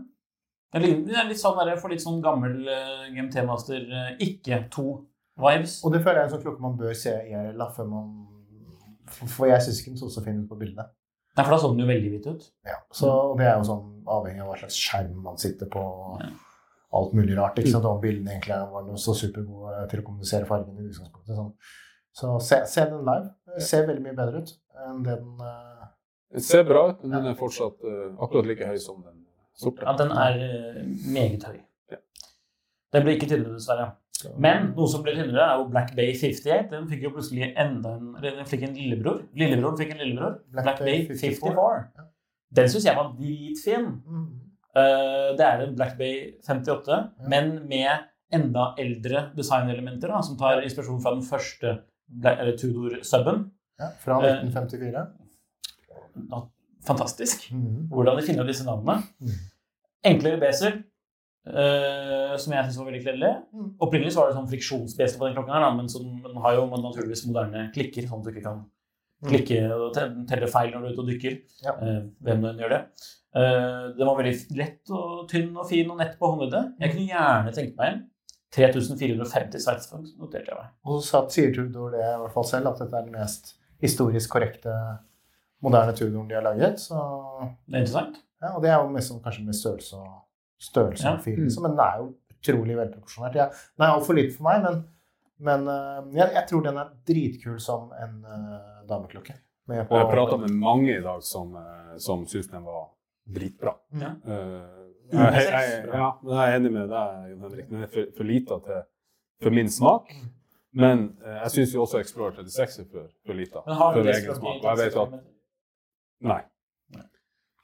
[0.71, 0.81] Ja.
[0.81, 4.87] det er litt sånn der, for litt sånn gammel eh, GMT Master, eh, ikke to
[5.41, 5.79] vibes.
[5.85, 8.09] Og det føler jeg er en sånn klokke man bør se i da, før man
[9.11, 10.87] For for jeg syns ikke den så så fin ut på bildene.
[11.31, 12.47] Nei, for da så den jo veldig hvit ut.
[12.67, 15.83] Ja, så og det er jo sånn avhengig av hva slags skjerm man sitter på.
[16.23, 16.31] Ja.
[16.97, 17.59] Alt mulig rart.
[17.59, 17.87] ikke sant?
[17.87, 21.37] Om bildene egentlig var noe så supergode til å kommunisere fargene i utgangspunktet.
[21.37, 21.53] Sånn.
[22.15, 23.31] Så se, se den live.
[23.55, 25.87] Det ser veldig mye bedre ut enn det den uh,
[26.33, 29.21] Det ser bra ut, men den er fortsatt uh, akkurat like høy som den
[29.61, 29.85] sorte.
[29.85, 30.83] Ja, den er eh,
[31.13, 31.57] meget høy.
[31.91, 31.99] Ja.
[32.95, 33.89] Den ble ikke tynnere, dessverre.
[34.41, 36.69] Men noe som ble tynnere, er jo Black Bay 58.
[36.71, 39.23] Den fikk jo plutselig enda en eller Den fikk en lillebror.
[39.37, 40.39] Lillebroren fikk en lillebror.
[40.53, 41.51] Black Black, Bay Bay 54.
[41.51, 41.83] 54.
[41.97, 42.07] Ja.
[42.59, 43.91] Den syns jeg var dritfin.
[44.05, 44.31] mm,
[44.71, 46.97] Uh, det er en Black Bay 58,
[47.27, 51.73] men med enda eldre designelementer, da, som tar inspirasjon fra den første
[52.23, 53.51] eller Tudor-suben.
[53.79, 55.07] ja, Fra Eh, 1954.
[56.31, 56.41] Eh,
[56.85, 57.51] Fantastisk.
[57.53, 57.87] Mm.
[57.89, 59.03] hvordan de finner disse navnene.
[59.21, 59.35] Mm.
[60.11, 60.79] Enklere beser,
[61.47, 63.31] eh, som jeg syns var veldig kledelig.
[63.53, 63.67] Mm.
[63.85, 67.67] Opprinnelig var det sånn friksjonsbeser på den klokken, her, men den har jo naturligvis moderne
[67.75, 68.63] klikker, sånn at du ikke kan
[69.21, 69.93] klikke og
[70.27, 71.35] telle feil når du er ute og dykker.
[71.61, 71.73] Ja.
[71.77, 72.81] eh, hvem nå enn gjør det.
[73.37, 76.73] Eh, den var veldig lett og tynn og fin og nett på håndleddet.
[76.81, 78.01] Jeg kunne gjerne tenkt meg en.
[78.55, 80.71] 3450 sveitsfranc noterte jeg meg.
[80.85, 84.29] Og så sier Tudor det i hvert fall selv, at dette er den mest historisk
[84.33, 84.73] korrekte
[85.63, 86.79] moderne Tudoren de har laget.
[86.79, 86.97] Så,
[87.67, 88.17] Det er interessant.
[88.41, 90.11] ja, og det er jo mest kanskje med størrelse og
[90.61, 91.13] størrelse Ja.
[91.15, 92.09] og fil, liksom, men den er jo
[92.41, 93.35] utrolig velproporsjonert.
[93.35, 93.45] Ja,
[93.77, 94.83] den er altfor liten for meg, men,
[95.39, 99.33] men øh, jeg, jeg tror den er dritkul som en uh, dameklokke.
[99.67, 102.89] Med på- Jeg har prata med mange i dag som, uh, som syns den var
[103.31, 103.75] dritbra.
[104.01, 104.09] Ja.
[104.25, 107.69] Eh, jeg, jeg, jeg, ja, jeg er enig med deg, Jon Henrik.
[107.69, 108.81] Den er for, for lita til
[109.41, 110.13] for min smak.
[110.71, 114.01] Men eh, jeg syns jo også Explorer 36 er for, for lita Men har du
[114.01, 114.61] for egen smak.
[114.61, 115.19] Og jeg vet at
[116.31, 116.41] Nei.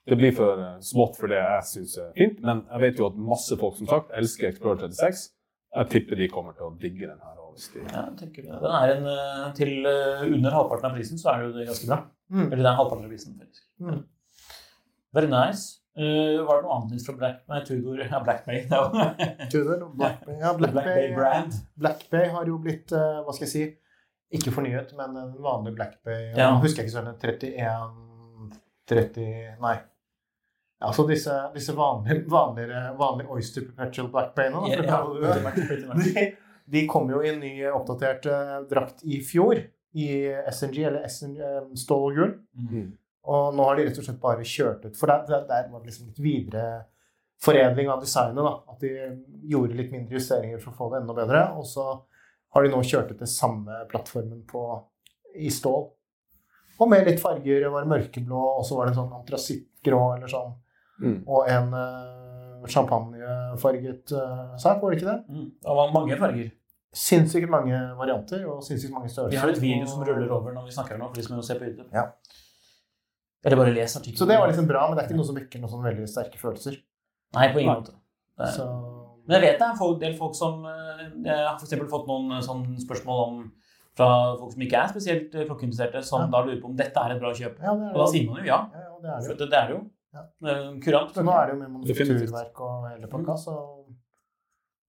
[0.07, 2.43] Det blir for eh, smått for det jeg syns er fint.
[2.43, 5.23] Men jeg vet jo at masse folk som sagt elsker Explorer 36.
[5.77, 7.33] Jeg tipper de kommer til å digge den her.
[7.89, 8.57] Ja, tenker det.
[8.61, 12.03] Den er en, eh, til under halvparten av prisen, så er det jo ganske bra.
[12.29, 12.43] Mm.
[12.51, 13.63] Eller det er halvparten av prisen, faktisk.
[13.81, 14.03] Mm.
[15.17, 15.79] Very nice.
[15.97, 18.67] Eh, var det noe annet nytt fra Black Nei, Tudor Ja, Black Bay.
[19.51, 20.35] Tudor Black Bay.
[20.37, 21.53] Ja, Black, Black, Bay Bay, brand.
[21.73, 23.63] Black Bay har jo blitt, uh, hva skal jeg si,
[24.37, 26.51] ikke fornyet, men en vanlig Black Bay Ja.
[26.51, 27.95] Jeg husker ikke sånn 31
[28.87, 29.77] 30 Nei.
[30.85, 35.01] Altså disse, disse vanlige, vanligere, vanlige Oyster Perpetual Black Bay nå, Ja.
[36.03, 36.27] De,
[36.67, 39.63] de kom jo i en ny oppdatert uh, drakt i fjor,
[39.97, 40.07] i
[40.51, 42.33] SNG, eller SNG, um, stål og gull.
[42.59, 42.89] Mm.
[43.27, 44.95] Og nå har de rett og slett bare kjørt ut.
[44.97, 46.67] For der, der, der var det liksom litt videre
[47.43, 48.43] foredling av designet.
[48.43, 48.93] da, At de
[49.51, 51.43] gjorde litt mindre justeringer for å få det enda bedre.
[51.59, 51.85] Og så
[52.55, 54.63] har de nå kjørt ut den samme plattformen på,
[55.35, 55.89] i stål.
[56.77, 57.65] Og med litt farger.
[57.65, 60.55] Det var mørkeblå, og så var det en sånn antrasittgrå eller sånn.
[61.01, 61.17] Mm.
[61.29, 65.19] Og en uh, champagnefarget uh, sak, var det ikke det?
[65.27, 65.51] Mm.
[65.61, 66.51] Det var mange farger.
[66.97, 69.35] Sinnssykt mange varianter og sinnssykt mange størrelser.
[69.35, 71.45] Vi har et video som ruller over når vi snakker nå, for de som vil
[71.45, 71.89] se på YouTube.
[71.93, 72.07] Ja.
[73.45, 74.17] Eller bare les artikkelen.
[74.19, 76.07] Så det var liksom bra, men det er ikke noe som vekker noen sånn veldig
[76.09, 76.79] sterke følelser.
[77.37, 77.93] Nei, på ingen måte.
[78.55, 78.65] Så
[79.27, 82.05] Men jeg vet det er en del folk som eh, Jeg har for eksempel fått
[82.07, 83.39] noen eh, sånne spørsmål om
[83.97, 84.07] fra
[84.37, 86.27] folk som ikke er spesielt eh, klokkeinteresserte, som Ja.
[86.31, 87.57] da lurer på om dette er et bra kjøp.
[87.59, 88.59] ja, det er Og da sier man jo ja.
[88.73, 89.37] Ja, ja, det er det For jo.
[89.39, 89.81] det, det er det jo.
[90.13, 90.23] Ja.
[90.85, 91.13] Kurant.
[91.17, 93.55] Så nå er det jo med manufakturverk og hele pakka, så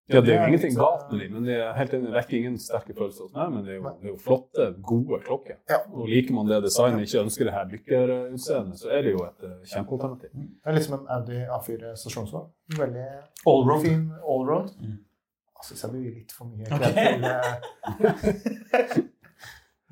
[0.09, 2.37] Ja, det er jo ingenting galt med eh, dem, men det er helt enig, vekker
[2.39, 3.51] ingen sterke følelser hos meg.
[3.53, 5.59] Men det er jo, det er jo flotte, gode klokker.
[5.69, 5.83] Ja.
[5.93, 9.45] Og liker man det designet, ikke ønsker det her dykkerutseendet, så er det jo et
[9.45, 10.31] eh, kjempealternativ.
[10.33, 12.49] det er liksom en Audi A4 stasjonsvogn.
[12.79, 13.07] Veldig
[13.53, 13.85] Allroad.
[13.85, 14.73] fin allroad.
[14.81, 14.99] Mm.
[15.59, 17.05] Jeg syns jeg blir litt for mye kledd okay.
[17.13, 17.23] til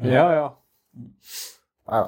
[0.16, 0.46] ja, Ja,
[1.92, 2.06] ja.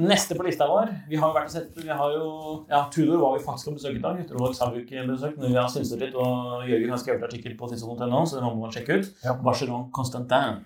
[0.00, 2.28] Neste på lista vår Vi har jo vært og sett Vi har jo
[2.70, 4.20] Ja, Tudor var vi faktisk på besøk i dag.
[4.24, 6.16] Uterovax har vi ikke besøkt, men vi har synset litt.
[6.16, 9.10] Og Jørgen har skrevet artikkel på tidsson.no, så det må man sjekke ut.
[9.24, 9.36] Ja.
[9.44, 10.62] Barcelona Constantin.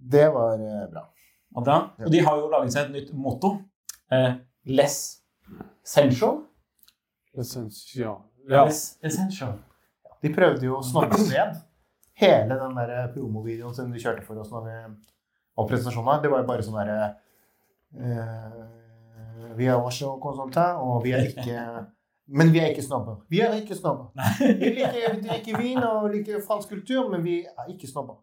[0.00, 1.04] Det var eh, bra.
[1.52, 1.78] Og, bra.
[2.00, 3.52] og de har jo laget seg et nytt motto.
[4.08, 4.32] Eh,
[4.72, 5.20] less
[5.84, 6.46] sensual.
[7.36, 8.22] Essential.
[8.48, 8.64] ja.
[8.64, 9.58] Less essential.
[10.24, 11.60] De prøvde jo å snakke ned
[12.20, 14.76] hele den der promovideoen som de kjørte for oss når vi
[15.60, 16.22] og presentasjonen.
[16.22, 17.18] Det var jo bare sånn derre eh,
[19.56, 21.56] Vi er også konsulter, og vi er ikke
[22.38, 23.16] Men vi er ikke snobber.
[23.28, 24.12] Vi er ikke snobber.
[24.38, 28.20] Vi liker, vi drikker vin og liker fransk kultur, men vi er ikke snobber.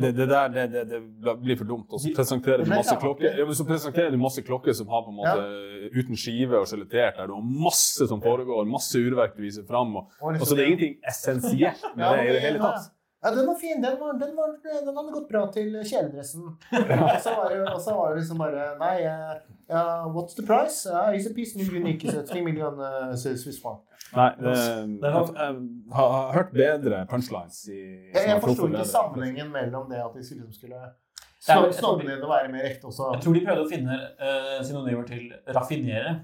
[0.00, 0.84] Det, det der det, det,
[1.24, 1.92] det blir for dumt.
[1.92, 5.12] Og så presenterer du masse klokker ja, så presenterer du masse klokker som har på
[5.12, 9.44] en måte uten skive og skjelettert, der du har masse som foregår, masse urverk du
[9.44, 9.92] viser fram.
[10.00, 12.90] Og, Og så det er ingenting essensielt med det i det hele tatt.
[13.24, 13.82] Ja, den var fin.
[13.82, 14.48] Den, var, den, var,
[14.86, 16.42] den hadde gått bra til kjeledressen.
[17.14, 20.84] Og så var det, og så var det liksom bare Nei, uh, what's the price?
[20.84, 23.80] Uh, it's a piece of unique, so three million uh, Swiss franc.
[24.12, 24.98] Nei, det, jeg,
[25.38, 25.54] jeg
[25.96, 27.78] har hørt bedre punchlines i
[28.12, 30.92] Jeg, jeg forsto ikke sammenhengen mellom det at de skulle, liksom
[31.40, 33.08] skulle snobbe ned og være mer ekte også.
[33.16, 36.14] Jeg tror de prøvde å finne uh, synonymer til raffinere.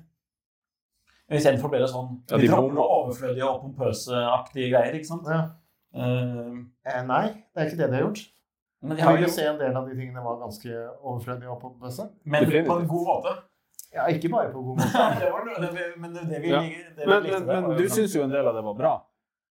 [1.30, 5.28] Men Istedenfor ble det sånn Ja, De de dropper overflødige og pompøse-aktige greier, ikke sant?
[5.30, 5.42] Ja.
[5.94, 8.20] Eh, Eh, nei, det er ikke det de har gjort.
[8.82, 10.70] men de Jeg har jo se en del av de tingene var ganske
[11.02, 12.08] overflødige og pompøse.
[12.24, 13.34] Men på en god måte.
[13.92, 15.20] Ja, ikke bare på en god måte.
[15.20, 16.60] det var noe- det, vi- men det, det vi, Ja.
[16.60, 18.92] det vi likte men, men du syns jo en del av det var bra.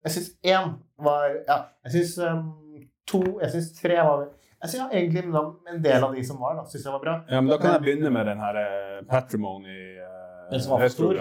[0.05, 4.28] Jeg syns én var Ja, jeg syns um, to Jeg syns tre var
[4.62, 6.93] Jeg synes, ja, egentlig men da- en del av de som var, da, syns jeg
[6.93, 7.24] var bra.
[7.28, 10.78] Ja, men Da kan jeg begynne med den her eh, patrimony Uh, Den som var
[10.78, 11.14] for stor.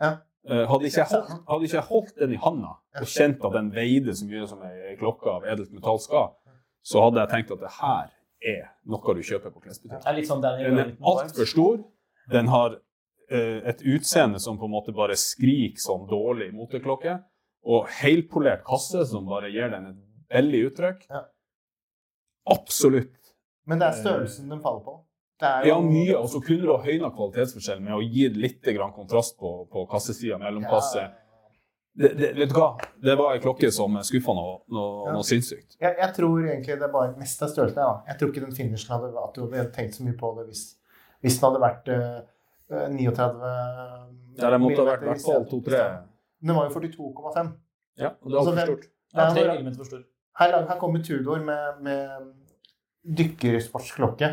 [0.00, 0.16] Ja.
[0.46, 3.54] Eh, hadde, ikke jeg holdt, hadde ikke jeg holdt den i handa og kjent at
[3.56, 6.28] den veide så mye som ei klokke av edelt metall skal,
[6.86, 8.12] så hadde jeg tenkt at det her
[8.46, 10.04] er noe du kjøper på klesbutikk.
[10.28, 11.80] Sånn Den er altfor stor.
[12.30, 12.76] Den har
[13.30, 17.18] eh, et utseende som på en måte bare skriker som dårlig moteklokke.
[17.66, 21.08] Og helpolert kasse som bare gir den et billig uttrykk.
[22.54, 23.34] Absolutt.
[23.66, 25.00] Men det er størrelsen den faller på.
[25.40, 26.16] Det er Ja, mye.
[26.16, 29.86] Og så kunne du ha høyna kvalitetsforskjell med å gi litt grann kontrast på, på
[29.90, 31.10] kassesida, mellomkasse.
[31.96, 32.70] Det, det, vet du hva?
[33.00, 35.12] Det var ei klokke som skuffa noe, noe, Ja.
[35.16, 35.76] noe sinnssykt.
[35.80, 37.80] Jeg, jeg tror egentlig det var bare mest av størrelsen.
[37.80, 37.94] Ja.
[38.10, 40.64] Jeg tror ikke den finishen hadde at du hadde tenkt så mye på det hvis,
[41.24, 42.18] hvis den hadde vært eh,
[42.72, 43.52] eh, 39
[44.36, 45.48] Ja, det måtte ha vært i hvert fall i stedet.
[45.54, 45.84] to-tre.
[46.44, 47.52] Den var jo 42,5.
[47.96, 48.84] Ja, og det var Altså, for stort.
[49.16, 50.04] Ja, er-.
[50.36, 52.32] Her, her kommer Tudor med, med
[53.16, 54.28] dykkersportsklokke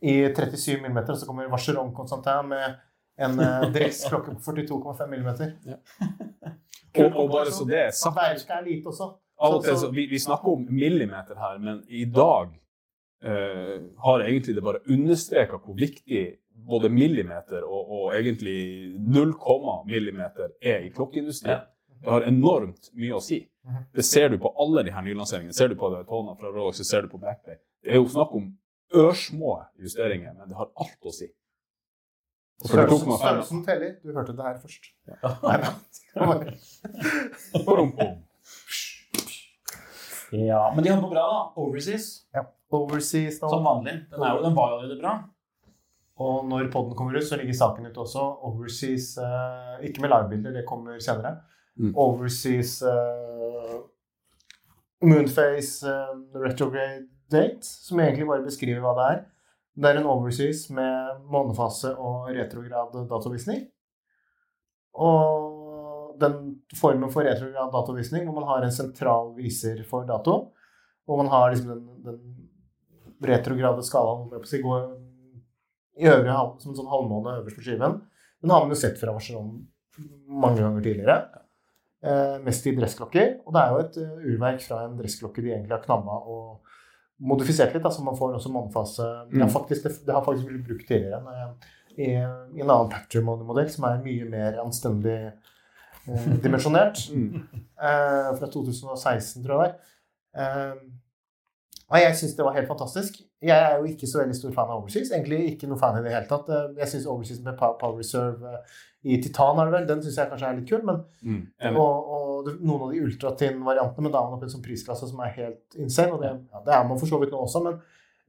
[0.00, 0.96] i 37 mm.
[0.96, 2.78] Og så kommer Vacheron Constantin med
[3.20, 5.28] en uh, dressklokke på 42,5 mm.
[6.98, 9.12] Og, og bare så det er sagt Bershka er lite også.
[9.40, 12.48] Så- så, vi, vi snakker om millimeter her, men i dag
[13.24, 16.24] eh, har egentlig det bare understreka hvor viktig
[16.68, 19.34] både millimeter og, og egentlig 0,
[19.86, 21.62] millimeter er i klokkeindustrien.
[22.00, 23.42] Det har enormt mye å si.
[23.64, 23.86] Mhm.
[23.94, 25.52] Det ser du på alle de her nylanseringene.
[25.52, 27.56] Ser du på Daytona fra Rolex, så ser du på Backpay.
[27.84, 28.50] Det er jo snakk om
[28.94, 31.28] ørsmå justeringer, men det har alt å si.
[32.60, 33.92] Størrelsen, 42,5 størrelsen teller.
[34.04, 34.90] Du hørte det her først.
[35.46, 35.56] Nei.
[37.64, 38.18] Bom, bom.
[40.30, 41.38] Ja, men de hadde noe bra, da.
[41.58, 42.44] Overseas, Ja.
[42.70, 43.96] Overseas som vanlig.
[44.12, 45.14] Den, er jo, den var jo allerede bra.
[46.20, 48.26] Og når podden kommer ut, så ligger saken ute også.
[48.46, 51.40] Overseas eh, Ikke med livebilder, det kommer senere.
[51.80, 51.94] Mm.
[51.98, 53.74] Overseas eh,
[55.02, 56.12] Moonface eh,
[56.44, 59.20] retrograde date, som egentlig bare beskriver hva det er.
[59.80, 63.64] Det er en overseas med månefase og retrograd datovisning.
[65.00, 66.36] Og den
[66.76, 70.36] formen for retrograd datovisning hvor man har en sentral viser for dato,
[71.06, 74.60] hvor man har liksom den, den retrograde skalaen si,
[76.00, 78.00] i øvre som en sånn halvmåne øverst på skiven.
[78.40, 79.60] Den har man jo sett fra Barcelona
[80.40, 81.16] mange ganger tidligere.
[82.00, 83.40] Eh, mest i dressklokker.
[83.44, 86.69] Og det er jo et eh, urverk fra en dressklokke de egentlig har knamma og
[87.20, 87.84] modifisert litt.
[87.84, 89.48] Da, så man får også månefase Mm.
[89.52, 92.10] faktisk, det, det har faktisk blitt brukt tidligere eh, i,
[92.56, 95.18] i en annen patrimony-modell som er mye mer anstendig
[96.08, 97.02] eh, dimensjonert.
[97.10, 97.44] Mm.
[97.80, 100.74] Eh, fra 2016, tror jeg det er.
[100.74, 100.88] Eh,
[102.00, 103.16] jeg syns det var helt fantastisk.
[103.42, 105.10] Jeg er jo ikke så veldig stor fan av Overseas.
[105.10, 106.48] Egentlig ikke noe fan i det hele tatt.
[106.54, 110.02] Eh, Jeg syns Overseas med Power Power Reserve eh, i titan, er det vel, den
[110.04, 110.82] syns jeg kanskje er litt kul.
[110.84, 111.76] Men, Mm.
[111.76, 115.08] Og, og noen av de ultratin-variantene, men da er man oppe i en sånn prisklasse
[115.08, 116.12] som er helt insane.
[116.12, 117.80] Og det, ja, det er man for så vidt nå også, men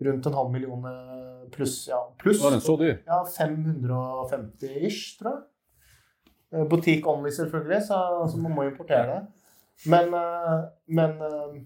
[0.07, 1.75] rundt en halv million eh, pluss.
[1.91, 2.39] Ja, pluss.
[2.43, 2.95] Var den så dyr?
[3.07, 6.67] Ja, 550 ish, tror jeg.
[6.71, 7.99] Butikk only, selvfølgelig, så,
[8.31, 9.21] så man må importere det.
[9.91, 10.57] Men, eh,
[10.87, 11.61] men eh,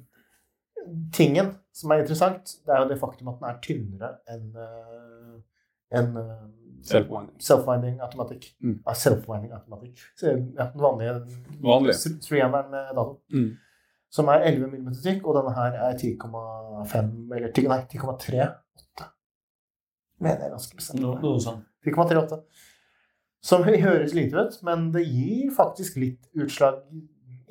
[1.13, 5.33] tingen som er interessant, det er jo det faktum at den er tynnere enn eh,
[5.99, 6.45] en eh,
[6.85, 7.35] Self-winding.
[7.41, 8.47] self-winding automatikk.
[8.61, 8.75] Mm.
[8.85, 10.01] Ja, self-winding automatikk.
[10.17, 11.15] Så, ja, den vanlige,
[11.63, 12.11] Vanlige.
[12.21, 13.21] three-hammeren med dato.
[13.33, 13.49] Mm.
[14.15, 19.09] Som er 11 mm tykk, og denne her er 10,5 eller 10, nei, 10,38.
[20.23, 21.01] Mener jeg ganske bestemt.
[21.03, 21.65] No, noe sånt.
[21.85, 22.37] 10,38.
[23.45, 26.79] Som høres lite ut, men det gir faktisk litt utslag,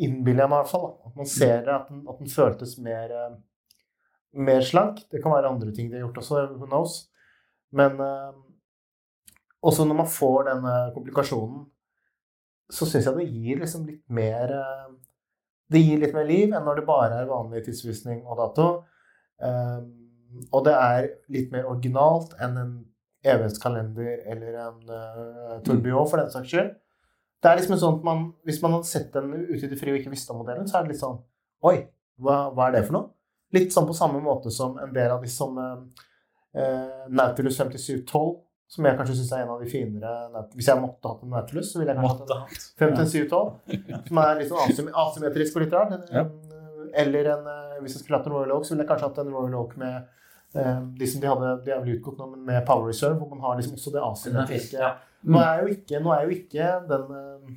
[0.00, 0.86] innbiller jeg meg i hvert fall.
[0.88, 1.10] Da.
[1.10, 3.36] At man ser det, at den, at den føltes mer, eh,
[4.48, 5.04] mer slank.
[5.12, 6.96] Det kan være andre ting de har gjort også, who knows.
[7.74, 8.00] Men
[9.64, 11.64] eh, også når man får denne komplikasjonen,
[12.72, 14.94] så syns jeg det gir liksom litt mer eh,
[15.72, 18.66] Det gir litt mer liv enn når det bare er vanlig tidsvisning og dato.
[19.40, 19.80] Eh,
[20.52, 22.74] og det er litt mer originalt enn en
[23.24, 26.72] evighetskalender eller en uh, tourbillon, for den saks skyld.
[27.40, 29.94] Det er liksom sånn at man, Hvis man hadde sett den ute i det frie
[29.94, 31.20] og ikke visste om modellen, så er det litt sånn
[31.64, 31.76] Oi,
[32.20, 33.10] hva, hva er det for noe?
[33.56, 38.34] Litt sånn på samme måte som en del av de sånne uh, Nautilus 5712,
[38.70, 41.70] som jeg kanskje syns er en av de finere Hvis jeg måtte hatt en Nautilus,
[41.72, 45.76] så ville jeg kanskje hatt en 5-7-12, som er litt sånn asym asymmetrisk og litt
[45.76, 46.10] rart.
[46.10, 46.24] Ja.
[47.04, 49.20] Eller en, eh, hvis jeg skulle hatt en Royal Oak, så ville jeg kanskje hatt
[49.22, 49.94] en Royal Oak med
[50.54, 53.30] eh, de som de hadde, de er vel utgått nå, men med Power Reserve, hvor
[53.34, 54.80] man har liksom også det asymmetriske.
[54.80, 54.94] Ja.
[55.24, 57.54] Nå er jo ikke, nå er jo ikke den uh,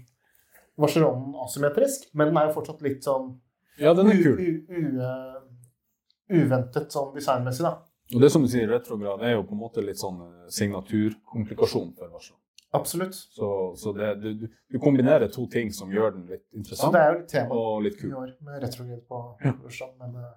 [0.80, 3.34] Vacheronen asymmetrisk, men den er jo fortsatt litt sånn
[3.82, 4.38] Ja, den er kul.
[4.38, 7.74] u, u, u, eh, uventet sånn designmessig, da.
[8.16, 11.90] Og det som du sier, retrograd er jo på en måte litt sånn eh, signaturkomplikasjon
[11.98, 12.38] for Varsel.
[12.78, 13.16] Absolutt.
[13.16, 13.48] Så,
[13.80, 17.12] så det, du, du- kombinerer to ting som gjør den litt Så interessant det er
[17.14, 19.22] jo litt tema og litt i år med retrograd på
[19.64, 20.34] Russland, men eh,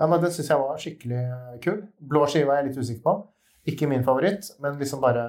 [0.00, 1.80] ja, nei, den syns jeg var skikkelig eh, kul.
[2.12, 3.14] Blå skive er jeg litt usikker på.
[3.70, 5.24] Ikke min favoritt, men liksom bare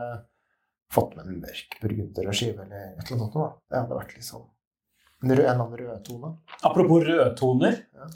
[0.92, 3.34] fått med en mørk og skive eller et eller annet.
[3.36, 3.50] Da.
[3.72, 6.32] Det hadde vært liksom en, eller annen rødtone.
[6.70, 7.82] Apropos rødtoner.
[7.98, 8.08] Ja.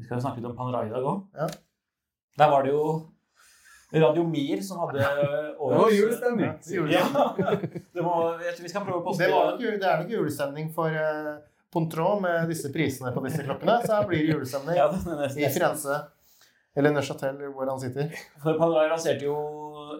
[0.00, 1.26] Vi skal jo snakke litt om Panerai i dag òg.
[2.38, 2.84] Der var det jo
[3.92, 5.02] Radio Mir som hadde
[5.58, 6.52] årets julestemning.
[6.92, 7.04] Ja.
[7.66, 10.94] Det må, jeg tror vi skal prøve å poste Det, det er nok julestemning for
[10.94, 11.40] uh,
[11.74, 13.80] Pontron med disse prisene på disse klokkene.
[13.82, 15.98] Så her blir det julestemning Ja, det nesten- i Firenze.
[16.78, 18.12] Eller Neuchatel, hvor han sitter.
[18.42, 19.34] For Panerai lanserte jo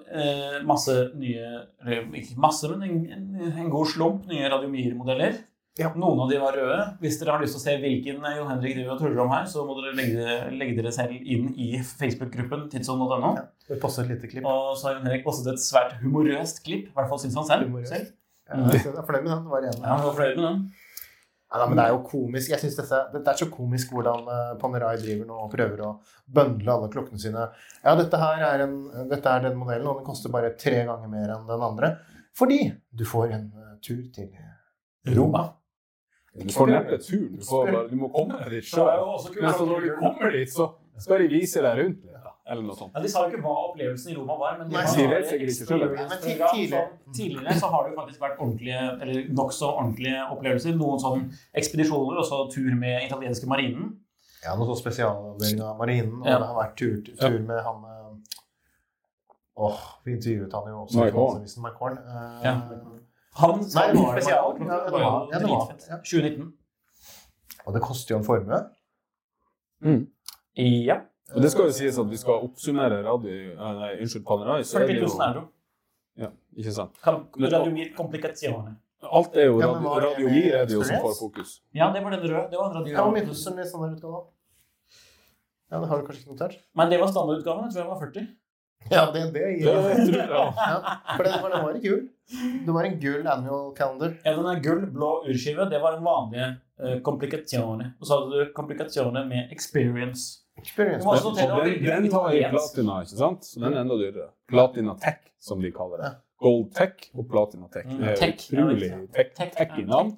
[0.07, 1.49] eh, masse nye
[1.83, 5.41] eller Ikke masse, men en, en, en god slump nye Radio Mir-modeller.
[5.79, 5.93] Ja.
[5.95, 6.79] Noen av de var røde.
[7.01, 9.31] Hvis dere har lyst til å se hvilken eh, Jon Henrik driver og tuller om
[9.33, 13.33] her, så må dere legge, legge dere selv inn i Facebook-gruppen tidsånd.no.
[13.39, 13.47] Ja.
[13.71, 14.49] Vi passer et lite klipp.
[14.51, 16.91] Og så har Jon Henrik postet et svært humorøst klipp.
[16.91, 17.71] I hvert fall syns han selv.
[17.71, 17.95] Humorøst.
[17.95, 18.13] selv.
[18.51, 19.45] Ja, jeg er fornøyd med den.
[19.47, 19.67] Det var.
[19.69, 20.63] Ja, han var fornøyd med den.
[21.51, 22.51] Ja, da, men det er jo komisk.
[22.53, 25.95] Jeg synes dette, det er så komisk hvordan uh, Panerai driver nå og prøver å
[26.31, 27.47] bøndle alle klokkene sine.
[27.83, 28.77] Ja, dette her er, en,
[29.11, 31.95] dette er den modellen, og den koster bare tre ganger mer enn den andre.
[32.39, 32.61] Fordi
[32.95, 34.31] du får en uh, tur til
[35.17, 35.49] Roma.
[36.39, 37.37] Du får neppe turen.
[37.37, 38.87] Du, får, bare- du må komme deg dit sjøl.
[39.43, 40.69] Men så når du kommer dit, så
[40.99, 42.07] skal de vise deg rundt
[42.51, 42.91] Eller noe sånt.
[42.95, 44.57] Ja, De sa jo ikke hva opplevelsen i Roma var.
[44.59, 45.93] men Nei, var de vet sikkert ikke selv.
[45.95, 50.75] Men tidligere- Tidligere så har det jo faktisk vært ordentlige, eller nokså ordentlige opplevelser.
[50.81, 51.23] Noen sånn
[51.55, 53.93] ekspedisjoner, og så tur med italienske marinen.
[54.45, 56.39] Ja, noe sånn spesialavdeling av marinen, og Ja.
[56.39, 57.85] det har vært tur, tur med han
[59.61, 61.11] Åh, Åh, vi intervjuet han jo også i.
[61.11, 62.55] Finansavisen, Uh, Ja.
[63.39, 64.57] Han Nei, det var spesial.
[64.59, 65.97] Ja, det var ja, det var- ja.
[66.03, 66.53] 2019.
[67.67, 68.61] Og det koster jo en formue.
[70.57, 70.97] Ja.
[71.35, 73.31] Og det skal jo sies at vi skal oppsummere radio...
[73.55, 74.63] eh, Nei, unnskyld, Panerai.
[74.67, 75.43] Så er 40 det 000 jo euro.
[76.19, 76.97] ja, Ikke sant.
[77.05, 78.77] Kan- Radio Mir Complicazione.
[79.01, 81.55] Alt er jo radio, var radio er det jo som får fokus.
[81.73, 82.51] Ja, det var den røde.
[82.51, 82.93] Det var en radio.
[82.93, 84.25] Ja, den i standardutgave?
[85.71, 86.57] Ja, det har du kanskje ikke notert?
[86.75, 87.65] Men det var standardutgaven.
[87.65, 88.27] Jeg tror jeg var 40.
[88.91, 90.45] Ja, det, det Det gir tror jeg ja,
[91.17, 92.03] for den, var i gull.
[92.67, 94.15] Det var en gull annual calendar.
[94.25, 95.67] Ja, den er gull, blå urskive.
[95.71, 96.51] Det var den vanlige
[96.81, 97.01] uh.
[97.05, 100.47] Og så hadde du Complicazione med Experience.
[100.59, 101.07] Experience.
[101.07, 103.45] Også Og den, den har i platina, ikke sant?
[103.45, 104.31] Så den er enda dyrere.
[104.49, 106.13] Platina Tech, som de kaller det.
[106.41, 107.87] Gold Tech og Platina Tech.
[107.87, 110.15] Mm, Det er Tech, utrolig tech, Tech, tech i navn.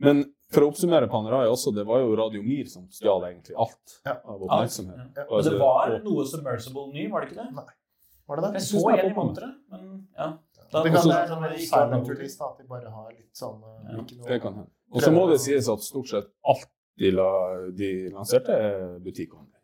[0.00, 3.98] Men for å oppsummere Panerai også, det var jo Radio Mir som stjal egentlig alt
[4.08, 5.02] av oppmerksomhet.
[5.16, 5.26] Ja.
[5.28, 7.66] Og Og det altså- var noe submersible ny, var det ikke det?
[8.30, 8.52] var det det?
[8.60, 10.32] Jeg så en i på monteret, men ja.
[10.70, 11.42] Da, Det kan også- være sånn
[12.38, 14.70] sånn at de bare har litt sånn uh, Ja, Det kan hende.
[14.92, 16.68] Og så må det sies at stort sett alt
[16.98, 17.30] de, la,
[17.70, 19.59] de lanserte, er butikkonlig.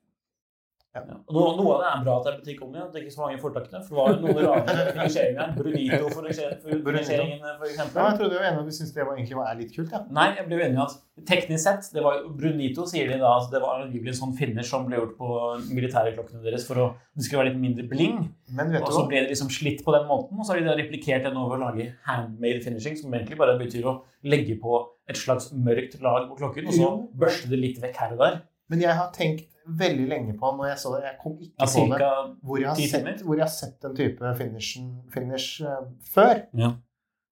[0.97, 1.19] Ja.
[1.33, 2.93] Noe, noe av det er bra at det er butikk om igjen.
[2.93, 3.83] det ikke er så mange fortakene.
[3.87, 5.57] For det var jo noen rare finisjeringer.
[5.57, 9.17] Brunito for finisjeringen, for Ja, jeg trodde trodde jo en av de syntes det var,
[9.17, 10.03] egentlig var, litt kult, ja.
[10.15, 10.97] Nei, jeg ble enig i at
[11.29, 14.69] teknisk sett det var Brunito sier de da at det var angivelig en sånn finish
[14.71, 15.31] som ble gjort på
[15.71, 18.19] militæreklokkene deres for å det skulle være litt mindre bling.
[18.57, 20.77] Men vet Og så ble det liksom slitt på den måten, og så har de
[20.83, 25.17] replikert den over å lage handmade finishing, som egentlig bare betyr å legge på et
[25.17, 28.41] slags mørkt lag på klokken, og så børste det litt vekk her og der.
[28.69, 31.03] Men jeg har tenkt veldig lenge på når jeg så det.
[31.09, 32.09] Jeg kom ikke Ja, på det.
[32.47, 36.43] Hvor jeg, har sett, hvor jeg har sett den type finishen, finish uh, før.
[36.57, 36.73] Ja.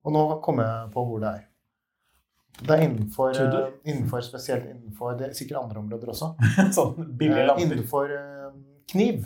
[0.05, 1.45] Og nå kommer jeg på hvor det er.
[2.55, 6.29] Det er innenfor, eh, innenfor spesielt innenfor Det er sikkert andre områder også.
[6.77, 7.65] sånn billige Eh, lamper.
[7.65, 8.53] innenfor uh,
[8.93, 9.25] kniv.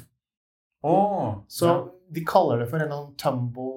[0.82, 1.74] Oh, Så ja.
[2.14, 3.74] de kaller det for en sånn tumble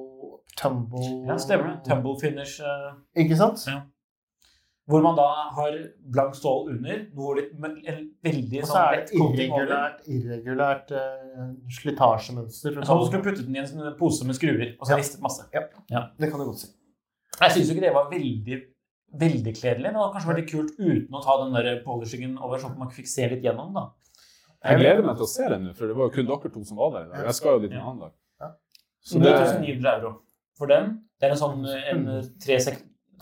[0.61, 1.77] Tumble ja, stemmer det.
[1.87, 2.59] Tumble finish.
[3.17, 3.63] Ikke sant?
[3.67, 3.81] Ja.
[4.91, 5.77] Hvor man da har
[6.13, 10.01] blank stål under, noe litt, men en veldig Og så sånn er det et irregulært,
[10.17, 12.75] irregulært uh, slitasjemønster.
[12.75, 14.85] for å Som om du skulle puttet den i en sånn pose med skruer, og
[14.85, 14.99] så Ja.
[14.99, 15.47] ristet masse.
[15.51, 16.69] Det kan du godt si.
[17.39, 18.61] Jeg syns ikke det var veldig
[19.11, 19.91] veldig kledelig.
[19.91, 22.79] Det hadde kanskje vært litt kult uten å ta den der polishingen over, sånn at
[22.79, 23.89] man fikk se litt gjennom, da.
[24.61, 26.63] Jeg gleder meg til å se den nå, for det var jo kun dere to
[26.67, 27.25] som var der i dag.
[27.25, 28.13] Jeg skal jo dit en annen dag.
[28.43, 28.51] Ja.
[29.01, 30.11] Så det, 9900 euro
[30.57, 30.91] for den.
[31.19, 32.05] Det er en sånn en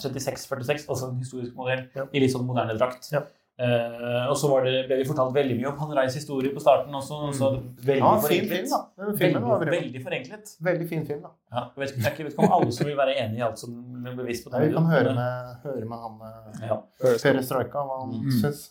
[0.01, 2.05] 3646, altså en historisk modell, Ja.
[2.13, 3.11] i litt sånn moderne drakt.
[3.13, 3.23] Ja.
[3.59, 6.93] Uh, og så var det, ble vi fortalt veldig mye om Panreis historie på starten
[6.95, 7.17] også.
[7.27, 7.49] og Så
[7.83, 8.79] veldig Ja, fin film, da.
[9.03, 10.53] Veldig, veldig, forenklet.
[10.63, 11.31] veldig fin film, da.
[11.51, 13.75] Ja, jeg, vet, jeg vet ikke om alle som vil være enig i alt som
[14.05, 16.77] ble bevisst på Nei, vi kan høre med, høre med han eh, Ja.
[17.03, 18.31] Perestrojka hva han Mm.
[18.39, 18.69] syns.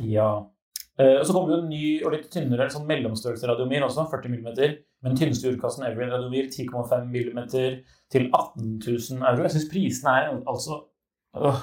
[0.00, 0.44] ja.
[1.00, 4.34] Eh, og så kommer det en ny og litt tynnere sånn mellomstørrelse radiomir også, 40
[4.34, 4.48] mm.
[5.00, 7.40] Men tynneste jordkassen ever-in-radiomir, 10,5 mm
[8.12, 9.46] til 18 000 euro.
[9.46, 10.82] Jeg syns prisene er altså
[11.38, 11.62] øh,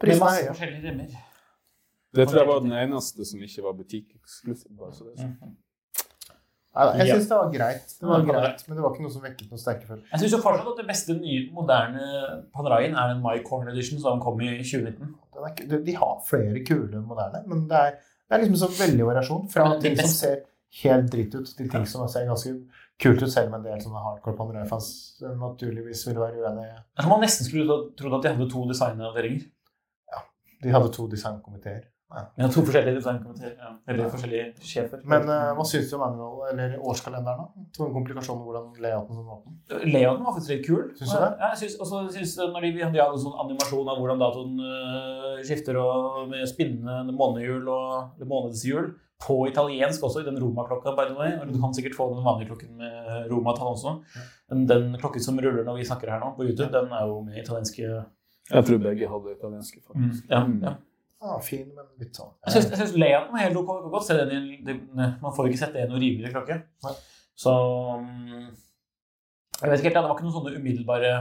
[0.00, 1.22] Prisene er masse forskjellige remmer.
[2.30, 4.72] tror jeg var den eneste som ikke var butikkeksklusiv.
[4.78, 5.56] bare så det sånn.
[6.76, 7.14] Nei, jeg Ja.
[7.16, 9.50] syns det var greit, det var Ja, greit, men det var ikke noe som vekket
[9.50, 10.10] noe sterke følelser.
[10.12, 12.02] Jeg syns fortsatt at det beste nye, moderne
[12.54, 15.14] Panraien er den My Corner Edition som kom i 2019.
[15.36, 17.90] Er de- har flere kule moderne, men det er,
[18.28, 19.48] det er liksom så veldig variasjon.
[19.50, 20.36] Fra ting som ser
[20.82, 22.52] helt dritt ut, til ting som ser ganske
[23.00, 27.44] kult ut, selv om en del sånne hardcore Panerai-fans naturligvis ville være uenig man nesten
[27.48, 29.44] skulle tro- trodd at de hadde to designavdelinger.
[30.62, 31.82] De hadde to designkomiteer.
[32.06, 33.54] Ja, to forskjellige designkomiteer.
[33.58, 33.72] Ja.
[33.90, 35.00] Eller forskjellige sjefer.
[35.10, 37.40] Men uh, hva syns du om manual, eller årskalenderen?
[37.42, 37.64] da?
[37.74, 39.56] To komplikasjoner hvordan layouten var åpen.
[39.90, 40.84] Layouten var faktisk litt kul.
[40.94, 41.32] Syns du det?
[41.40, 44.22] Ja, jeg synes, også synes det når de, vi hadde en sånn animasjon av hvordan
[44.22, 48.88] datoen uh, skifter og med spinnende månehjul og eller månedshjul
[49.26, 51.34] på italiensk også, i den Roma-klokka, by the way.
[51.40, 53.98] Og du kan sikkert få den vanlige klokken med Roma-tall også.
[54.52, 57.22] Men den klokken som ruller når vi snakker her nå på YouTube, den er jo
[57.26, 60.28] med italienske Jeg tror begge hadde italienske, faktisk.
[60.30, 60.76] ja, ja.
[61.22, 63.70] Ja, fin, men litt sånn Jeg syns, jeg synes layouten er helt ok.
[63.90, 66.58] Godt se den i, det, man får ikke sett det i noe rimeligere klokke.
[66.84, 66.92] Nei.
[67.36, 67.52] Så
[68.02, 68.50] mm,
[69.62, 71.12] Jeg vet ikke helt, det var ikke noen sånne umiddelbare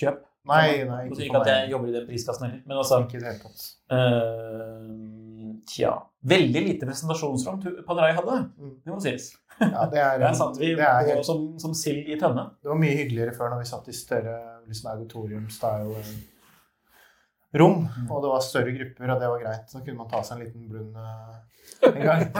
[0.00, 0.24] kjøp.
[0.48, 2.62] Nei, nei, ikke, ikke at jeg jobber i den priskassen heller.
[2.66, 3.64] Men altså Ikke det hele tatt.
[3.92, 5.90] eh, Tja
[6.28, 8.72] Veldig lite presentasjonsrom Panerai hadde, Mm.
[8.84, 9.26] det må sies.
[9.60, 12.48] Ja, det er, Der satt vi helt som, som sild i tønne.
[12.62, 14.36] Det var mye hyggeligere før når vi satt i større
[14.68, 16.10] liksom auditorium-style-rom.
[17.56, 18.10] Mm.
[18.12, 19.70] Og det var større grupper, og det var greit.
[19.72, 21.36] Så kunne man ta seg en liten blund eh,
[21.88, 22.26] en gang.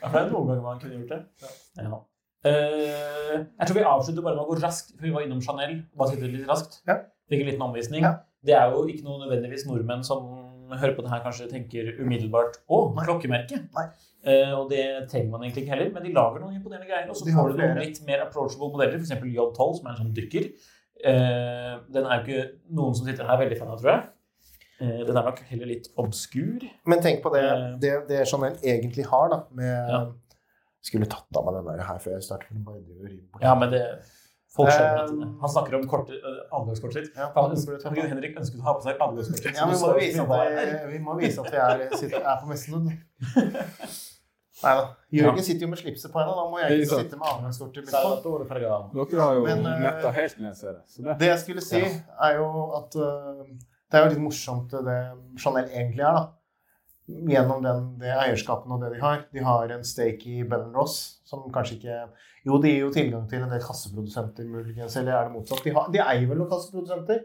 [0.00, 1.50] Ja, for det er noen ganger man kunne gjort det.
[1.76, 1.98] Ja.
[2.40, 5.82] Uh, jeg tror vi avslutter bare med å gå raskt, for vi var innom Chanel.
[5.96, 6.80] Bare sitte litt raskt.
[6.88, 7.02] Ja.
[7.28, 8.06] Fikk en liten omvisning.
[8.06, 8.14] Ja.
[8.46, 10.30] Det er jo ikke noe nødvendigvis nordmenn som
[10.70, 13.04] hører på det her, kanskje tenker umiddelbart å, Nei.
[13.04, 13.60] klokkemerke.
[13.76, 13.86] Nei.
[14.24, 17.08] Uh, og det trenger man egentlig ikke heller, men de lager noen imponerende greier.
[17.12, 19.16] Og så får du noen litt mer approachable modeller, f.eks.
[19.20, 20.50] J12, som er en sånn dykker.
[21.04, 22.46] Eh, den er jo ikke
[22.76, 24.08] noen som sitter her veldig fan av, tror jeg.
[24.80, 26.64] Eh, den er nok heller litt obskur.
[26.88, 27.66] Men tenk på det, Eh.
[27.82, 30.00] det, det Chanel egentlig har, da, med Ja.
[30.82, 32.48] Skulle tatt av meg den der her før jeg starter.
[32.64, 33.42] bort.
[33.42, 33.84] Ja, men det
[34.50, 36.16] Folk skjønner at Um, Han snakker om kortet,
[36.50, 37.16] adgangskortet sitt.
[37.16, 37.28] Ja,
[38.08, 39.56] Henrik ønsket å ha på seg adgangskortet sitt.
[39.56, 39.66] Ja,
[40.88, 42.90] vi må vise at vi, at vi er, sitter, er på messen.
[44.60, 44.88] Nei da.
[45.16, 46.34] Jørgen sitter jo med slipset på henne.
[46.36, 47.94] Da må jeg ikke sitte med adgangskortet mitt
[48.24, 48.34] på.
[48.98, 50.82] Dere har jo Men, eh, netta helt ned, ser jeg.
[50.98, 51.16] Det.
[51.22, 51.80] Det jeg skulle si,
[52.26, 53.46] er jo at uh,
[53.90, 54.98] det er jo litt morsomt det
[55.40, 56.28] Chanel egentlig er, da.
[57.30, 59.24] Gjennom den, det eierskapet og det de har.
[59.34, 61.96] De har en stake i Bell Ross, som kanskje ikke
[62.46, 65.64] Jo, de gir jo tilgang til en del kasseprodusenter, muligens, eller er det motsatt?
[65.64, 67.24] De, har, de eier vel noen kasseprodusenter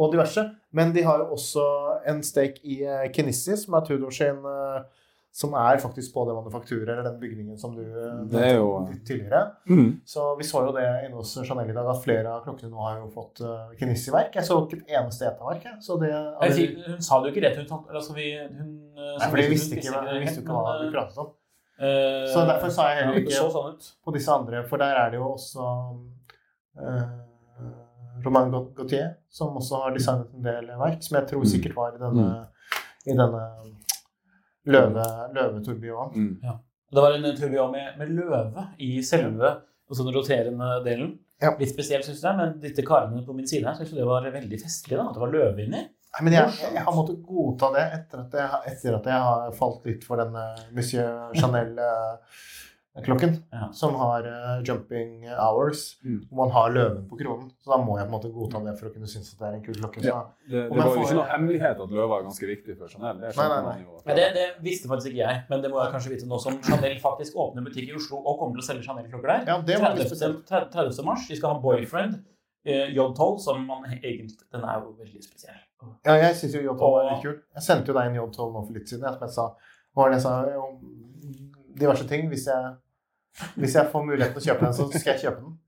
[0.00, 0.42] og diverse,
[0.72, 1.66] men de har jo også
[2.08, 4.99] en stake i uh, Kenissi, som er Tudor sin eh,
[5.32, 7.84] Som er faktisk på det manufakturet, eller den bygningen som du
[8.32, 9.42] Det er jo- tidligere.
[9.70, 10.00] Mm.
[10.04, 12.82] Så vi så jo det inne hos Chanel i dag, at flere av klokkene nå
[12.82, 14.34] har jo fått uh, Kenissi-verk.
[14.34, 15.68] Jeg så ikke et eneste ETA-verk.
[15.80, 16.50] Så det, aldri...
[16.56, 17.70] sier- Hun sa det jo ikke rett ut.
[17.94, 18.26] Altså, vi,
[18.58, 21.30] hun, Nei, for de visste ikke, hva- visste jo ikke hva vi pratet om.
[21.80, 23.86] Så derfor sa jeg heller ja, så ikke sånn ut.
[24.04, 25.68] på disse andre, for der er det jo også
[26.76, 27.06] uh,
[28.24, 32.02] Romain Gautier, som også har designet en del verk, som jeg tror sikkert var i
[32.02, 32.26] denne,
[33.06, 33.44] i denne
[34.66, 35.06] løve,
[35.36, 36.12] løveturbioen.
[36.14, 36.60] Mm.
[36.90, 39.50] Det var en tourbillon med, med løve i selve
[39.90, 41.14] altså den roterende delen.
[41.40, 41.54] Ja.
[41.58, 44.26] Litt spesielt, syns jeg, men disse karene på min side her synes jeg det var
[44.34, 44.98] veldig festlig.
[44.98, 45.80] da, At det var løve inni.
[46.10, 49.52] Nei, men jeg, jeg, har måttet godta det etter at jeg, etter at jeg har
[49.54, 50.34] falt litt for den
[50.74, 51.54] Monsieur Monsieur
[52.90, 53.34] Chanel-klokken.
[53.52, 53.68] Ja.
[53.72, 55.96] Som har uh, jumping hours.
[56.04, 56.24] Mm.
[56.28, 57.50] Hvor man har løven på kronen.
[57.62, 59.46] Så da må jeg på en måte godta det for å kunne synes at det
[59.48, 60.02] er en kul klokke.
[60.04, 60.16] Ja.
[60.50, 63.20] Det, det var jo ikke noe hemmelighet at løva er ganske viktig for Chanel.
[63.22, 63.84] Det Nei, nei, man nei.
[63.84, 64.02] jo.
[64.10, 66.98] Det, det visste faktisk ikke jeg, men det må jeg kanskje vite nå som Chanel
[67.04, 69.46] faktisk åpner butikk i Oslo og kommer til å selge Chanel-klokker der.
[69.54, 70.42] Ja, det var 30.
[70.50, 71.06] 30.
[71.06, 71.30] mars.
[71.30, 72.20] De skal ha Boyfriend
[72.60, 75.56] Uh, J12, som man egentlig Den er jo veldig spesiell.
[76.04, 77.38] Ja, jeg syns jo J12 er Og- litt kul.
[77.56, 79.06] Jeg sendte jo deg en J12 nå for litt siden.
[79.08, 79.46] Jeg, som jeg sa,
[79.94, 80.74] hva var det jeg sa om
[81.80, 82.28] diverse ting.
[82.32, 82.76] Hvis jeg,
[83.56, 85.58] hvis jeg får muligheten til å kjøpe den, så skal jeg kjøpe den.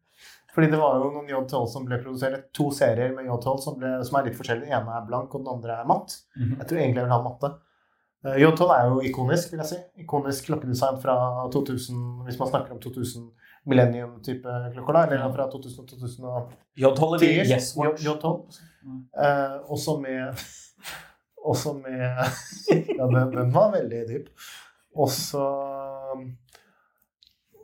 [0.53, 3.93] Fordi det var jo noen J12 som ble produsert, to serier med J12 som, ble,
[4.05, 4.69] som er litt forskjellige.
[4.69, 6.19] Den ene er blank, og den andre er matt.
[6.37, 6.59] Mhm.
[6.59, 7.51] Jeg tror egentlig jeg vil ha matte.
[8.25, 9.79] Eh, J12 er jo ikonisk, vil jeg si.
[10.05, 11.17] Ikonisk klokkedesign fra
[11.55, 13.31] 2000, hvis man snakker om 2000
[13.73, 15.07] millennium-type klokker, da.
[15.09, 16.29] Eller fra 2000 til 2000
[16.85, 18.03] J12 eller Yes Watch.
[18.05, 18.61] J- J12.
[19.25, 20.45] Eh, også med
[21.45, 22.03] Også med
[22.99, 24.29] Ja, den, den var veldig dyp.
[24.95, 25.43] Og så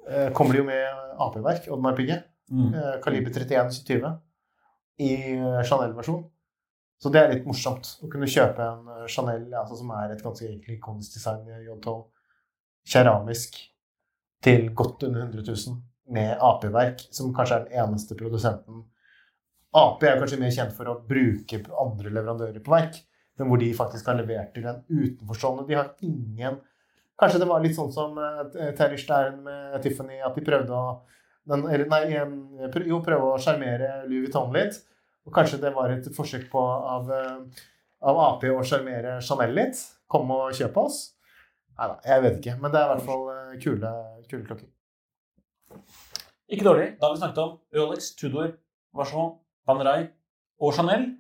[0.09, 2.21] eh, kommer de jo med AP-verk, Oddmar Pigge.
[2.51, 2.73] Mm.
[2.75, 4.13] Eh, kaliber 31-20
[5.05, 6.23] i eh, Chanel-versjon.
[6.99, 10.25] Så det er litt morsomt å kunne kjøpe en eh, Chanel altså, som er et
[10.25, 11.99] ganske egentlig ikonisk design i J12,
[12.89, 13.59] keramisk,
[14.43, 15.81] til godt under 100 000
[16.15, 18.87] med AP-verk, som kanskje er den eneste produsenten
[19.77, 22.97] AP er kanskje mer kjent for å bruke andre leverandører på verk,
[23.39, 25.67] men hvor de faktisk har levert til en utenforstående.
[25.69, 26.59] De har ingen
[27.19, 28.45] Kanskje det var litt sånn som uh,
[28.79, 31.01] Terry Stern med Tiffany, at de prøvde å
[31.49, 32.03] den, eller, nei,
[32.89, 34.83] jo, prøve å sjarmere Louis Vuitton litt.
[35.29, 37.63] Og kanskje det var et forsøk på av, eh,
[38.05, 39.81] av Ap å sjarmere Chanel litt.
[40.09, 40.99] Kom og kjøp oss.
[41.79, 42.57] Nei da, jeg vet ikke.
[42.61, 43.93] Men det er i hvert fall eh, kule,
[44.29, 44.69] kule klokker.
[46.49, 46.89] Ikke dårlig.
[46.99, 48.55] Da har vi snakket om Rolex, Tudor,
[48.97, 49.35] Vacheron,
[49.69, 50.09] Panerai
[50.61, 51.11] og Chanel.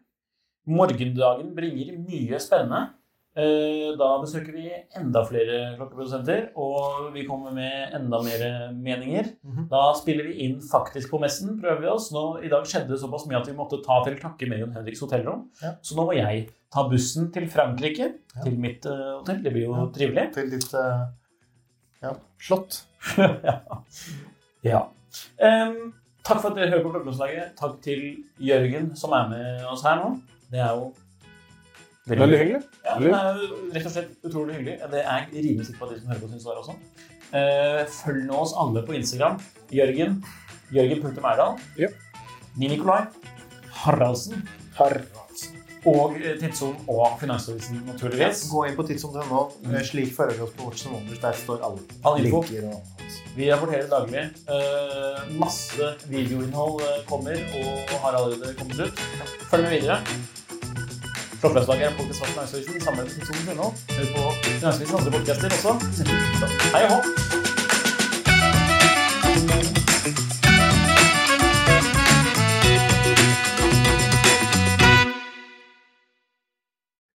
[0.68, 2.97] Morgendagen bringer mye spennende.
[3.38, 4.64] Eh, Da besøker vi
[4.98, 9.28] enda flere klokkeprodusenter, og vi kommer med enda mer meninger.
[9.46, 9.68] Mhm.
[9.70, 12.10] Da spiller vi inn faktisk på messen, prøver vi oss.
[12.12, 14.74] Nå, I dag skjedde det såpass mye at vi måtte ta til takke med Jon
[14.74, 15.46] Henriks hotellrom.
[15.62, 15.76] Ja.
[15.82, 18.42] Så nå må jeg ta bussen til Frankrike, Ja.
[18.44, 19.42] til mitt uh, hotell.
[19.42, 19.86] Det blir jo Ja.
[19.94, 20.32] trivelig.
[20.34, 21.06] Til ditt uh,
[22.02, 22.82] ja, slott.
[24.62, 24.82] ja.
[25.40, 25.92] Em,
[26.26, 27.54] takk for at dere hører på Klokkelandslaget.
[27.58, 30.10] Takk til Jørgen, som er med oss her nå.
[30.50, 30.90] Det er jo
[32.08, 32.62] Veldig hyggelig.
[32.84, 33.40] Ja, det er
[33.76, 34.76] rett og slett utrolig hyggelig.
[34.92, 36.76] Det er jeg rimelig sikker på at de som hører på, syns det er også.
[37.38, 39.36] Eh, følg nå oss alle på Instagram.
[39.74, 40.22] Jørgen.
[40.72, 41.58] Jørgen.Merdal.
[41.80, 41.88] Ja.
[42.58, 43.02] Nikolai.
[43.84, 44.46] Haraldsen.
[45.88, 48.40] Og Tidsom Tidsson og Finansavisen, naturligvis.
[48.50, 49.42] Gå inn på tidssom.no.
[49.70, 51.20] eh, Slik fører vi oss på Watch and Wonders.
[51.22, 52.42] Der står alle All info.
[52.42, 53.20] linker og alt.
[53.36, 54.24] Vi rapporterer daglig.
[54.50, 59.06] Eh, masse videoinnhold eh, kommer og har allerede kommet ut.
[59.52, 60.00] Følg med videre.
[61.40, 63.66] Klokkelandslaget er en podkast fra Finansavisen samarbeid med Tidsson.no.
[63.96, 65.72] Hør på Finansavisen andre podkaster også.
[65.94, 66.98] Så, Hei og hå!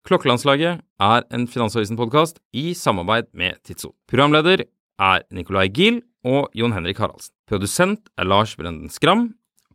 [0.05, 3.95] Klokkelandslaget er en Finansavisen-podkast i samarbeid med Tidso.
[4.11, 4.67] Programleder
[4.99, 7.33] er Nicolai Giel og Jon Henrik Haraldsen.
[7.49, 9.31] Produsent er Lars Brenden Skram.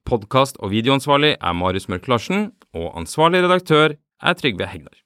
[0.07, 2.53] Podkast- og videoansvarlig er Marius Mørk Larsen.
[2.76, 5.05] Og ansvarlig redaktør er Trygve Hegnar.